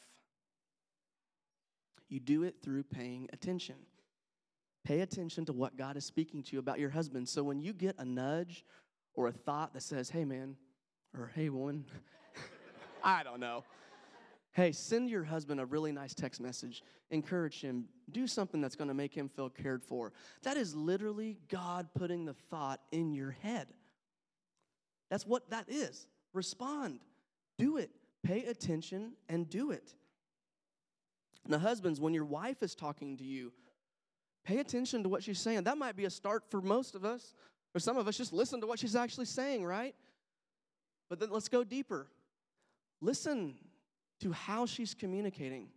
You 2.08 2.20
do 2.20 2.42
it 2.44 2.56
through 2.62 2.84
paying 2.84 3.28
attention. 3.32 3.76
Pay 4.84 5.00
attention 5.00 5.44
to 5.46 5.52
what 5.52 5.76
God 5.76 5.96
is 5.96 6.04
speaking 6.04 6.42
to 6.44 6.52
you 6.54 6.58
about 6.58 6.78
your 6.78 6.90
husband. 6.90 7.28
So 7.28 7.42
when 7.42 7.60
you 7.60 7.72
get 7.72 7.96
a 7.98 8.04
nudge 8.04 8.64
or 9.14 9.26
a 9.26 9.32
thought 9.32 9.74
that 9.74 9.82
says, 9.82 10.10
hey, 10.10 10.24
man, 10.24 10.56
or 11.16 11.30
hey, 11.34 11.50
woman, 11.50 11.84
I 13.18 13.22
don't 13.22 13.40
know. 13.40 13.64
Hey, 14.52 14.72
send 14.72 15.08
your 15.08 15.24
husband 15.24 15.60
a 15.60 15.66
really 15.66 15.92
nice 15.92 16.14
text 16.14 16.42
message. 16.42 16.82
Encourage 17.10 17.62
him. 17.62 17.86
Do 18.10 18.26
something 18.26 18.60
that's 18.60 18.76
going 18.76 18.88
to 18.88 18.94
make 18.94 19.14
him 19.14 19.30
feel 19.30 19.48
cared 19.48 19.82
for. 19.82 20.12
That 20.42 20.58
is 20.58 20.74
literally 20.74 21.38
God 21.48 21.88
putting 21.94 22.26
the 22.26 22.34
thought 22.34 22.80
in 22.92 23.14
your 23.14 23.30
head. 23.30 23.68
That's 25.10 25.26
what 25.26 25.48
that 25.50 25.66
is. 25.68 26.06
Respond. 26.34 27.00
Do 27.56 27.78
it. 27.78 27.90
Pay 28.22 28.44
attention 28.44 29.12
and 29.28 29.48
do 29.48 29.70
it. 29.70 29.94
Now, 31.46 31.58
husbands, 31.58 31.98
when 31.98 32.12
your 32.12 32.26
wife 32.26 32.62
is 32.62 32.74
talking 32.74 33.16
to 33.16 33.24
you, 33.24 33.52
pay 34.44 34.58
attention 34.58 35.02
to 35.04 35.08
what 35.08 35.22
she's 35.22 35.38
saying. 35.38 35.64
That 35.64 35.78
might 35.78 35.96
be 35.96 36.04
a 36.04 36.10
start 36.10 36.44
for 36.50 36.60
most 36.60 36.94
of 36.94 37.06
us, 37.06 37.32
or 37.74 37.80
some 37.80 37.96
of 37.96 38.06
us 38.06 38.18
just 38.18 38.34
listen 38.34 38.60
to 38.60 38.66
what 38.66 38.78
she's 38.78 38.96
actually 38.96 39.26
saying, 39.26 39.64
right? 39.64 39.94
But 41.08 41.20
then 41.20 41.30
let's 41.30 41.48
go 41.48 41.64
deeper. 41.64 42.08
Listen 43.00 43.54
to 44.20 44.32
how 44.32 44.66
she's 44.66 44.94
communicating. 44.94 45.68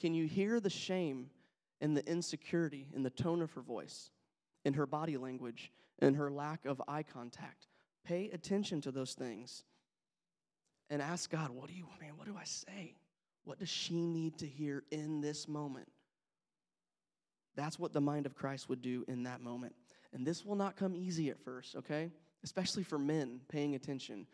Can 0.00 0.14
you 0.14 0.26
hear 0.26 0.60
the 0.60 0.70
shame 0.70 1.30
and 1.80 1.96
the 1.96 2.06
insecurity 2.08 2.86
in 2.94 3.02
the 3.02 3.10
tone 3.10 3.42
of 3.42 3.52
her 3.52 3.60
voice, 3.60 4.10
in 4.64 4.74
her 4.74 4.86
body 4.86 5.16
language, 5.16 5.72
in 6.00 6.14
her 6.14 6.30
lack 6.30 6.64
of 6.64 6.80
eye 6.86 7.02
contact? 7.02 7.66
Pay 8.04 8.30
attention 8.30 8.80
to 8.82 8.90
those 8.90 9.14
things 9.14 9.64
and 10.88 11.02
ask 11.02 11.30
God, 11.30 11.50
what 11.50 11.68
do 11.68 11.74
you, 11.74 11.86
man, 12.00 12.16
what 12.16 12.26
do 12.26 12.36
I 12.38 12.44
say? 12.44 12.94
What 13.44 13.58
does 13.58 13.68
she 13.68 14.00
need 14.00 14.38
to 14.38 14.46
hear 14.46 14.84
in 14.90 15.20
this 15.20 15.48
moment? 15.48 15.88
That's 17.56 17.78
what 17.78 17.92
the 17.92 18.00
mind 18.00 18.26
of 18.26 18.34
Christ 18.34 18.68
would 18.68 18.80
do 18.80 19.04
in 19.08 19.24
that 19.24 19.40
moment. 19.40 19.74
And 20.12 20.26
this 20.26 20.44
will 20.44 20.56
not 20.56 20.76
come 20.76 20.96
easy 20.96 21.30
at 21.30 21.38
first, 21.38 21.76
okay? 21.76 22.10
Especially 22.42 22.82
for 22.82 22.98
men 22.98 23.40
paying 23.48 23.74
attention. 23.74 24.26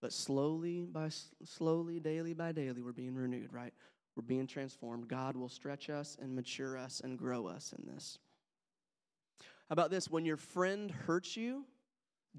But 0.00 0.12
slowly 0.12 0.86
by 0.86 1.10
slowly, 1.44 2.00
daily 2.00 2.32
by 2.32 2.52
daily, 2.52 2.82
we're 2.82 2.92
being 2.92 3.14
renewed, 3.14 3.52
right? 3.52 3.74
We're 4.16 4.22
being 4.22 4.46
transformed. 4.46 5.08
God 5.08 5.36
will 5.36 5.48
stretch 5.48 5.90
us 5.90 6.16
and 6.20 6.34
mature 6.34 6.76
us 6.76 7.00
and 7.04 7.18
grow 7.18 7.46
us 7.46 7.74
in 7.78 7.86
this. 7.86 8.18
How 9.68 9.74
about 9.74 9.90
this? 9.90 10.10
When 10.10 10.24
your 10.24 10.36
friend 10.36 10.90
hurts 10.90 11.36
you 11.36 11.64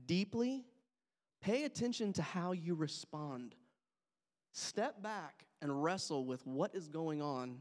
deeply, 0.06 0.65
Pay 1.41 1.63
attention 1.63 2.13
to 2.13 2.21
how 2.21 2.52
you 2.52 2.76
respond. 2.76 3.56
Step 4.54 5.02
back 5.02 5.45
and 5.62 5.84
wrestle 5.84 6.26
with 6.26 6.45
what 6.45 6.76
is 6.76 6.88
going 6.88 7.21
on 7.21 7.58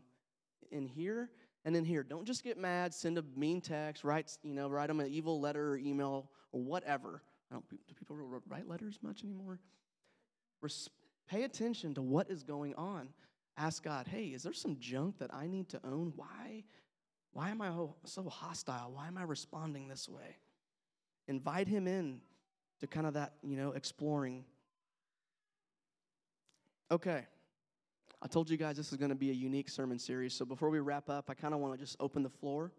in 0.71 0.87
here 0.87 1.31
and 1.65 1.75
in 1.75 1.85
here. 1.85 2.03
Don't 2.03 2.27
just 2.27 2.45
get 2.45 2.59
mad, 2.59 2.93
send 2.93 3.17
a 3.17 3.25
mean 3.37 3.61
text, 3.61 4.05
write, 4.05 4.37
you 4.43 4.55
know, 4.55 4.69
write 4.69 4.89
them 4.89 5.01
an 5.01 5.09
evil 5.09 5.41
letter 5.41 5.73
or 5.73 5.79
email 5.79 6.31
or 6.53 6.61
whatever. 6.61 7.23
I 7.51 7.55
don't, 7.55 7.69
do 7.71 7.95
people 7.95 8.17
write 8.49 8.69
letters 8.69 8.99
much 9.03 9.25
anymore? 9.25 9.61
Res- 10.61 10.91
pay 11.29 11.45
attention 11.45 11.95
to 11.95 12.03
what 12.03 12.31
is 12.31 12.43
going 12.43 12.75
on. 12.75 13.09
Ask 13.57 13.83
God, 13.83 14.07
hey, 14.09 14.27
is 14.27 14.43
there 14.43 14.53
some 14.53 14.77
junk 14.79 15.19
that 15.19 15.33
I 15.35 15.47
need 15.47 15.69
to 15.71 15.81
own? 15.85 16.13
Why? 16.17 16.65
Why 17.33 17.51
am 17.51 17.63
I 17.63 17.71
so 18.05 18.29
hostile? 18.29 18.93
Why 18.95 19.07
am 19.07 19.17
I 19.17 19.23
responding 19.23 19.89
this 19.89 20.09
way? 20.09 20.37
Invite 21.29 21.69
him 21.69 21.87
in 21.87 22.21
to 22.81 22.87
kind 22.87 23.07
of 23.07 23.15
that, 23.15 23.35
you 23.43 23.57
know, 23.57 23.73
exploring. 23.73 24.45
Okay. 26.91 27.27
I 28.23 28.27
told 28.27 28.51
you 28.51 28.57
guys 28.57 28.77
this 28.77 28.93
is 28.93 28.99
going 28.99 29.11
to 29.11 29.15
be 29.15 29.31
a 29.31 29.35
unique 29.35 29.69
sermon 29.69 29.99
series. 29.99 30.35
So 30.35 30.45
before 30.45 30.71
we 30.71 30.81
wrap 30.81 31.09
up, 31.09 31.31
I 31.31 31.35
kind 31.35 31.55
of 31.55 31.61
want 31.61 31.75
to 31.75 31.79
just 31.79 31.97
open 32.01 32.23
the 32.23 32.31
floor 32.31 32.73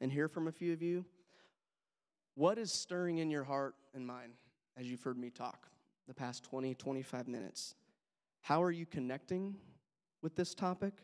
and 0.00 0.12
hear 0.12 0.28
from 0.28 0.48
a 0.48 0.52
few 0.52 0.72
of 0.72 0.82
you. 0.82 1.04
What 2.34 2.58
is 2.58 2.70
stirring 2.70 3.18
in 3.18 3.30
your 3.30 3.42
heart 3.42 3.74
and 3.94 4.06
mind 4.06 4.32
as 4.76 4.86
you've 4.86 5.02
heard 5.02 5.18
me 5.18 5.30
talk 5.30 5.68
the 6.08 6.14
past 6.14 6.42
20, 6.44 6.74
25 6.74 7.28
minutes? 7.28 7.74
How 8.40 8.62
are 8.62 8.70
you 8.70 8.86
connecting 8.86 9.54
with 10.22 10.34
this 10.34 10.54
topic? 10.54 10.94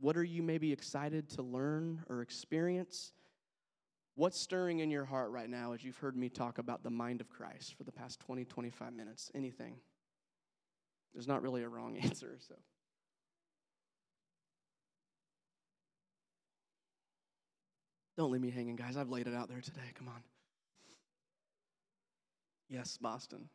What 0.00 0.16
are 0.16 0.24
you 0.24 0.42
maybe 0.42 0.72
excited 0.72 1.28
to 1.30 1.42
learn 1.42 2.02
or 2.08 2.22
experience? 2.22 3.12
What's 4.14 4.40
stirring 4.40 4.80
in 4.80 4.90
your 4.90 5.04
heart 5.04 5.30
right 5.30 5.48
now 5.48 5.72
as 5.72 5.84
you've 5.84 5.98
heard 5.98 6.16
me 6.16 6.30
talk 6.30 6.58
about 6.58 6.82
the 6.82 6.90
mind 6.90 7.20
of 7.20 7.28
Christ 7.28 7.74
for 7.76 7.84
the 7.84 7.92
past 7.92 8.18
20, 8.20 8.46
25 8.46 8.94
minutes? 8.94 9.30
Anything? 9.34 9.76
There's 11.12 11.28
not 11.28 11.42
really 11.42 11.62
a 11.62 11.68
wrong 11.68 11.96
answer, 12.02 12.38
so. 12.48 12.54
Don't 18.16 18.30
leave 18.30 18.40
me 18.40 18.50
hanging, 18.50 18.76
guys. 18.76 18.96
I've 18.96 19.10
laid 19.10 19.26
it 19.26 19.34
out 19.34 19.50
there 19.50 19.60
today. 19.60 19.92
Come 19.94 20.08
on. 20.08 20.22
Yes, 22.70 22.96
Boston. 22.96 23.50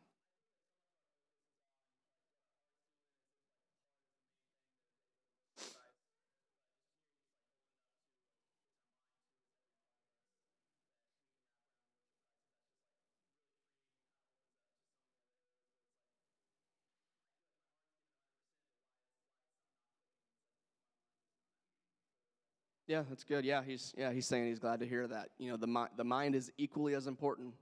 Yeah, 22.92 23.04
that's 23.08 23.24
good. 23.24 23.42
Yeah, 23.46 23.62
he's 23.64 23.94
yeah 23.96 24.12
he's 24.12 24.26
saying 24.26 24.48
he's 24.48 24.58
glad 24.58 24.80
to 24.80 24.86
hear 24.86 25.06
that. 25.06 25.30
You 25.38 25.50
know, 25.50 25.56
the 25.56 25.66
mind 25.66 25.92
the 25.96 26.04
mind 26.04 26.34
is 26.34 26.52
equally 26.58 26.94
as 26.94 27.06
important 27.06 27.54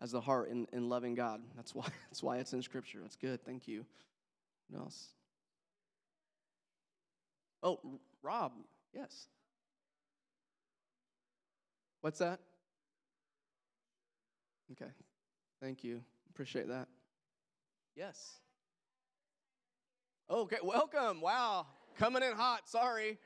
as 0.00 0.12
the 0.12 0.20
heart 0.22 0.48
in, 0.48 0.66
in 0.72 0.88
loving 0.88 1.14
God. 1.14 1.42
That's 1.56 1.74
why 1.74 1.84
that's 2.08 2.22
why 2.22 2.38
it's 2.38 2.54
in 2.54 2.62
Scripture. 2.62 3.00
That's 3.02 3.14
good. 3.14 3.44
Thank 3.44 3.68
you. 3.68 3.84
What 4.70 4.80
else? 4.80 5.08
Oh, 7.62 7.78
Rob. 8.22 8.52
Yes. 8.94 9.26
What's 12.00 12.20
that? 12.20 12.40
Okay. 14.72 14.90
Thank 15.60 15.84
you. 15.84 16.00
Appreciate 16.30 16.68
that. 16.68 16.88
Yes. 17.94 18.38
Okay, 20.30 20.58
welcome. 20.62 21.20
Wow. 21.20 21.66
Coming 21.98 22.22
in 22.22 22.32
hot. 22.32 22.66
Sorry. 22.70 23.18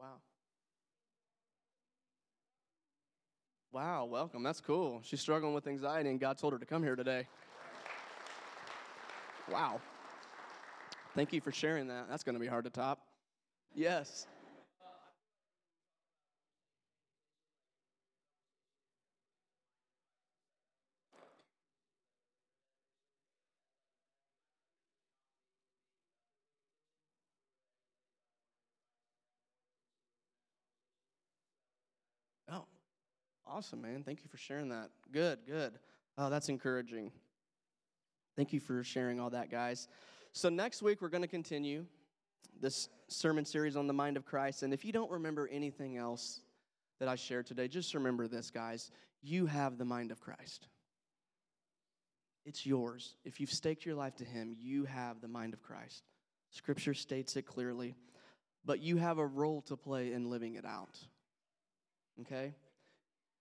Wow. 0.00 0.16
Wow, 3.72 4.06
welcome. 4.06 4.42
That's 4.42 4.60
cool. 4.60 5.00
She's 5.04 5.20
struggling 5.20 5.54
with 5.54 5.68
anxiety, 5.68 6.10
and 6.10 6.18
God 6.18 6.38
told 6.38 6.52
her 6.52 6.58
to 6.58 6.66
come 6.66 6.82
here 6.82 6.96
today. 6.96 7.28
Wow. 9.50 9.80
Thank 11.14 11.32
you 11.32 11.40
for 11.40 11.52
sharing 11.52 11.86
that. 11.86 12.08
That's 12.08 12.24
going 12.24 12.34
to 12.34 12.40
be 12.40 12.48
hard 12.48 12.64
to 12.64 12.70
top. 12.70 13.00
Yes. 13.72 14.26
Awesome, 33.52 33.82
man. 33.82 34.04
Thank 34.04 34.22
you 34.22 34.28
for 34.28 34.36
sharing 34.36 34.68
that. 34.68 34.90
Good, 35.10 35.40
good. 35.44 35.72
Oh, 36.16 36.30
that's 36.30 36.48
encouraging. 36.48 37.10
Thank 38.36 38.52
you 38.52 38.60
for 38.60 38.84
sharing 38.84 39.18
all 39.18 39.30
that, 39.30 39.50
guys. 39.50 39.88
So, 40.32 40.48
next 40.48 40.82
week, 40.82 41.02
we're 41.02 41.08
going 41.08 41.22
to 41.22 41.28
continue 41.28 41.84
this 42.60 42.88
sermon 43.08 43.44
series 43.44 43.74
on 43.74 43.88
the 43.88 43.92
mind 43.92 44.16
of 44.16 44.24
Christ. 44.24 44.62
And 44.62 44.72
if 44.72 44.84
you 44.84 44.92
don't 44.92 45.10
remember 45.10 45.48
anything 45.50 45.96
else 45.96 46.42
that 47.00 47.08
I 47.08 47.16
shared 47.16 47.44
today, 47.44 47.66
just 47.66 47.92
remember 47.92 48.28
this, 48.28 48.52
guys. 48.52 48.92
You 49.20 49.46
have 49.46 49.78
the 49.78 49.84
mind 49.84 50.12
of 50.12 50.20
Christ. 50.20 50.68
It's 52.46 52.64
yours. 52.64 53.16
If 53.24 53.40
you've 53.40 53.52
staked 53.52 53.84
your 53.84 53.96
life 53.96 54.14
to 54.16 54.24
Him, 54.24 54.54
you 54.60 54.84
have 54.84 55.20
the 55.20 55.28
mind 55.28 55.54
of 55.54 55.62
Christ. 55.62 56.04
Scripture 56.50 56.94
states 56.94 57.34
it 57.36 57.46
clearly, 57.46 57.96
but 58.64 58.78
you 58.78 58.98
have 58.98 59.18
a 59.18 59.26
role 59.26 59.60
to 59.62 59.76
play 59.76 60.12
in 60.12 60.30
living 60.30 60.54
it 60.54 60.64
out. 60.64 60.96
Okay? 62.20 62.54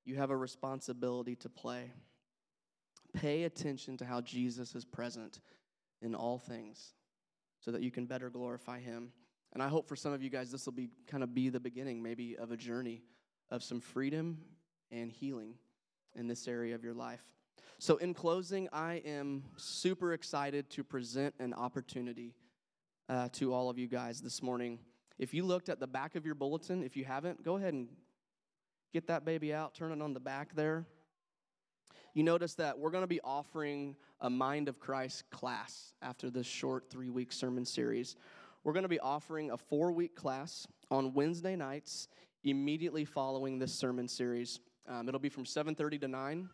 You 0.06 0.16
have 0.16 0.32
a 0.32 0.38
responsibility 0.38 1.36
to 1.38 1.50
play. 1.50 1.92
Pay 3.14 3.44
attention 3.44 3.98
to 3.98 4.06
how 4.06 4.22
Jesus 4.22 4.76
is 4.76 4.86
present 4.86 5.42
in 6.02 6.16
all 6.16 6.38
things 6.38 6.94
so 7.60 7.72
that 7.72 7.82
you 7.82 7.92
can 7.92 8.06
better 8.06 8.30
glorify 8.30 8.80
Him. 8.80 9.12
And 9.54 9.64
I 9.64 9.68
hope 9.68 9.88
for 9.88 9.96
some 9.96 10.14
of 10.14 10.22
you 10.22 10.30
guys, 10.30 10.52
this 10.52 10.66
will 10.66 10.74
be 10.74 10.90
kind 11.08 11.24
of 11.24 11.34
be 11.34 11.50
the 11.50 11.60
beginning, 11.60 12.02
maybe, 12.02 12.38
of 12.38 12.52
a 12.52 12.58
journey 12.58 13.02
of 13.50 13.64
some 13.64 13.82
freedom 13.82 14.38
and 14.92 15.12
healing 15.12 15.56
in 16.16 16.28
this 16.28 16.48
area 16.48 16.76
of 16.76 16.84
your 16.84 16.94
life. 16.94 17.24
So, 17.80 17.98
in 17.98 18.14
closing, 18.14 18.68
I 18.72 18.96
am 19.06 19.44
super 19.58 20.14
excited 20.14 20.70
to 20.72 20.84
present 20.84 21.34
an 21.40 21.54
opportunity 21.54 22.36
uh, 23.08 23.30
to 23.34 23.54
all 23.54 23.70
of 23.70 23.78
you 23.78 23.88
guys 23.88 24.22
this 24.22 24.44
morning. 24.44 24.80
If 25.18 25.34
you 25.34 25.44
looked 25.44 25.70
at 25.70 25.80
the 25.80 25.88
back 25.88 26.16
of 26.16 26.26
your 26.26 26.36
bulletin, 26.36 26.84
if 26.84 26.96
you 26.96 27.06
haven't, 27.06 27.44
go 27.44 27.58
ahead 27.58 27.74
and 27.74 27.88
get 28.94 29.08
that 29.08 29.26
baby 29.26 29.54
out, 29.54 29.74
turn 29.74 29.92
it 29.92 30.02
on 30.02 30.14
the 30.14 30.20
back 30.20 30.56
there. 30.56 30.86
You 32.14 32.24
notice 32.24 32.56
that 32.56 32.78
we're 32.78 32.90
going 32.90 33.04
to 33.04 33.08
be 33.08 33.22
offering 33.22 33.96
a 34.22 34.30
Mind 34.30 34.68
of 34.68 34.80
Christ 34.80 35.30
class 35.30 35.94
after 36.02 36.30
this 36.30 36.48
short 36.48 36.90
three 36.90 37.10
week 37.10 37.32
sermon 37.32 37.66
series. 37.66 38.16
We're 38.64 38.74
going 38.74 38.84
to 38.84 38.90
be 38.90 39.00
offering 39.00 39.52
a 39.52 39.58
four 39.58 39.92
week 39.92 40.16
class 40.16 40.68
on 40.92 41.14
Wednesday 41.14 41.56
nights 41.56 42.08
immediately 42.44 43.06
following 43.06 43.60
this 43.60 43.74
sermon 43.74 44.08
series. 44.08 44.60
Um, 44.88 45.08
it'll 45.08 45.20
be 45.20 45.30
from 45.30 45.46
7:30 45.46 46.02
to 46.02 46.08
9 46.08 46.50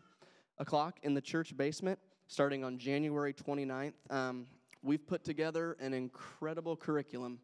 o'clock 0.58 0.98
in 1.02 1.14
the 1.14 1.20
church 1.20 1.56
basement 1.56 1.98
starting 2.28 2.64
on 2.64 2.78
January 2.78 3.32
29th. 3.32 3.94
Um, 4.10 4.46
we've 4.82 5.06
put 5.06 5.24
together 5.24 5.76
an 5.80 5.94
incredible 5.94 6.76
curriculum 6.76 7.38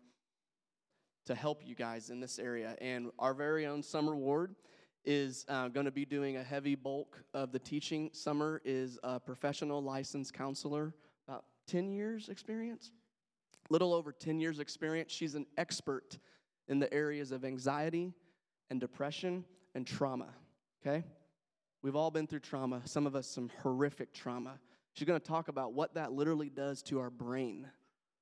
to 1.25 1.35
help 1.35 1.63
you 1.65 1.75
guys 1.75 2.11
in 2.11 2.21
this 2.21 2.39
area. 2.39 2.77
And 2.81 3.11
our 3.19 3.33
very 3.33 3.67
own 3.67 3.83
Summer 3.83 4.17
Ward 4.17 4.55
is 5.05 5.45
uh, 5.49 5.69
going 5.69 5.87
to 5.87 5.93
be 5.93 6.05
doing 6.05 6.37
a 6.37 6.43
heavy 6.43 6.75
bulk 6.75 7.23
of 7.35 7.53
the 7.53 7.59
teaching. 7.59 8.11
Summer 8.12 8.61
is 8.65 8.99
a 9.03 9.19
professional 9.19 9.83
licensed 9.83 10.33
counselor, 10.35 10.95
about 11.27 11.45
10 11.67 11.91
years 11.91 12.29
experience, 12.29 12.93
little 13.71 13.93
over 13.93 14.12
10 14.12 14.41
years 14.41 14.59
experience. 14.59 15.12
She's 15.12 15.35
an 15.35 15.47
expert 15.57 16.19
in 16.69 16.79
the 16.79 16.93
areas 16.93 17.33
of 17.33 17.45
anxiety 17.45 18.12
and 18.71 18.81
depression 18.81 19.45
and 19.75 19.87
trauma, 19.87 20.29
okay? 20.81 21.05
We've 21.83 21.97
all 21.97 22.11
been 22.11 22.27
through 22.27 22.41
trauma, 22.41 22.81
some 22.85 23.07
of 23.07 23.17
us 23.17 23.27
some 23.27 23.51
horrific 23.62 24.12
trauma. 24.12 24.59
She's 24.95 25.07
going 25.07 25.21
to 25.21 25.27
talk 25.27 25.49
about 25.49 25.73
what 25.73 25.95
that 25.95 26.12
literally 26.12 26.51
does 26.51 26.83
to 26.85 27.01
our 27.01 27.11
brain, 27.11 27.67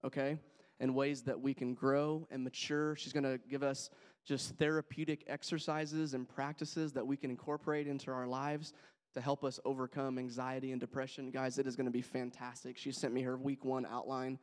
okay? 0.04 0.38
And 0.80 0.94
ways 0.94 1.22
that 1.22 1.38
we 1.38 1.52
can 1.52 1.74
grow 1.74 2.26
and 2.30 2.42
mature. 2.42 2.96
She's 2.96 3.12
going 3.12 3.24
to 3.24 3.38
give 3.48 3.62
us 3.62 3.90
just 4.24 4.56
therapeutic 4.56 5.24
exercises 5.26 6.14
and 6.14 6.28
practices 6.28 6.92
that 6.94 7.06
we 7.06 7.16
can 7.16 7.30
incorporate 7.30 7.86
into 7.86 8.10
our 8.10 8.26
lives 8.26 8.72
to 9.14 9.20
help 9.20 9.44
us 9.44 9.58
overcome 9.64 10.18
anxiety 10.18 10.72
and 10.72 10.80
depression. 10.80 11.30
Guys, 11.30 11.58
it 11.58 11.66
is 11.66 11.76
going 11.76 11.86
to 11.86 11.92
be 11.92 12.02
fantastic. 12.02 12.78
She 12.78 12.92
sent 12.92 13.12
me 13.12 13.22
her 13.22 13.36
week 13.36 13.64
one 13.64 13.84
outline, 13.86 14.38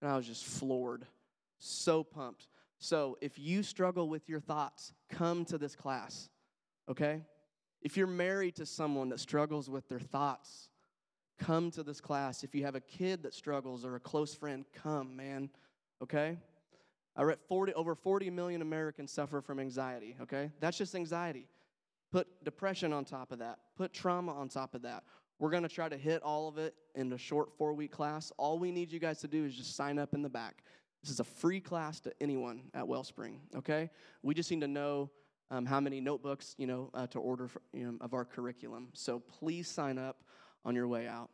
and 0.00 0.10
I 0.10 0.16
was 0.16 0.26
just 0.26 0.44
floored. 0.44 1.06
So 1.58 2.02
pumped. 2.02 2.48
So, 2.78 3.18
if 3.20 3.38
you 3.38 3.62
struggle 3.62 4.08
with 4.08 4.26
your 4.26 4.40
thoughts, 4.40 4.94
come 5.10 5.44
to 5.46 5.58
this 5.58 5.76
class, 5.76 6.30
okay? 6.88 7.20
If 7.82 7.98
you're 7.98 8.06
married 8.06 8.56
to 8.56 8.64
someone 8.64 9.10
that 9.10 9.20
struggles 9.20 9.68
with 9.68 9.86
their 9.88 10.00
thoughts, 10.00 10.69
come 11.40 11.70
to 11.72 11.82
this 11.82 12.00
class. 12.00 12.44
If 12.44 12.54
you 12.54 12.64
have 12.64 12.76
a 12.76 12.80
kid 12.80 13.24
that 13.24 13.34
struggles 13.34 13.84
or 13.84 13.96
a 13.96 14.00
close 14.00 14.34
friend, 14.34 14.64
come, 14.72 15.16
man. 15.16 15.50
Okay? 16.02 16.36
I 17.16 17.22
read 17.22 17.38
40 17.48 17.74
over 17.74 17.94
40 17.94 18.30
million 18.30 18.62
Americans 18.62 19.10
suffer 19.10 19.40
from 19.40 19.58
anxiety, 19.58 20.16
okay? 20.22 20.52
That's 20.60 20.78
just 20.78 20.94
anxiety. 20.94 21.48
Put 22.12 22.28
depression 22.44 22.92
on 22.92 23.04
top 23.04 23.32
of 23.32 23.40
that. 23.40 23.58
Put 23.76 23.92
trauma 23.92 24.32
on 24.32 24.48
top 24.48 24.74
of 24.74 24.82
that. 24.82 25.02
We're 25.38 25.50
to 25.50 25.68
try 25.68 25.88
to 25.88 25.96
hit 25.96 26.22
all 26.22 26.48
of 26.48 26.58
it 26.58 26.74
in 26.94 27.12
a 27.12 27.18
short 27.18 27.58
4-week 27.58 27.90
class. 27.90 28.30
All 28.36 28.58
we 28.58 28.70
need 28.70 28.92
you 28.92 28.98
guys 28.98 29.20
to 29.20 29.28
do 29.28 29.44
is 29.44 29.54
just 29.54 29.74
sign 29.74 29.98
up 29.98 30.12
in 30.14 30.22
the 30.22 30.28
back. 30.28 30.62
This 31.02 31.10
is 31.10 31.20
a 31.20 31.24
free 31.24 31.60
class 31.60 31.98
to 32.00 32.12
anyone 32.20 32.62
at 32.74 32.86
Wellspring, 32.86 33.40
okay? 33.56 33.90
We 34.22 34.34
just 34.34 34.50
need 34.50 34.60
to 34.60 34.68
know 34.68 35.10
um, 35.50 35.64
how 35.64 35.80
many 35.80 36.00
notebooks, 36.00 36.54
you 36.58 36.66
know, 36.66 36.90
uh, 36.92 37.06
to 37.08 37.18
order 37.18 37.48
for, 37.48 37.62
you 37.72 37.86
know, 37.86 37.96
of 38.00 38.12
our 38.12 38.24
curriculum. 38.24 38.88
So 38.92 39.18
please 39.18 39.66
sign 39.66 39.98
up 39.98 40.22
on 40.64 40.74
your 40.74 40.88
way 40.88 41.06
out. 41.06 41.30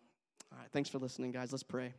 All 0.53 0.59
right, 0.59 0.69
thanks 0.73 0.89
for 0.89 0.99
listening, 0.99 1.33
guys. 1.33 1.53
Let's 1.53 1.62
pray. 1.62 1.93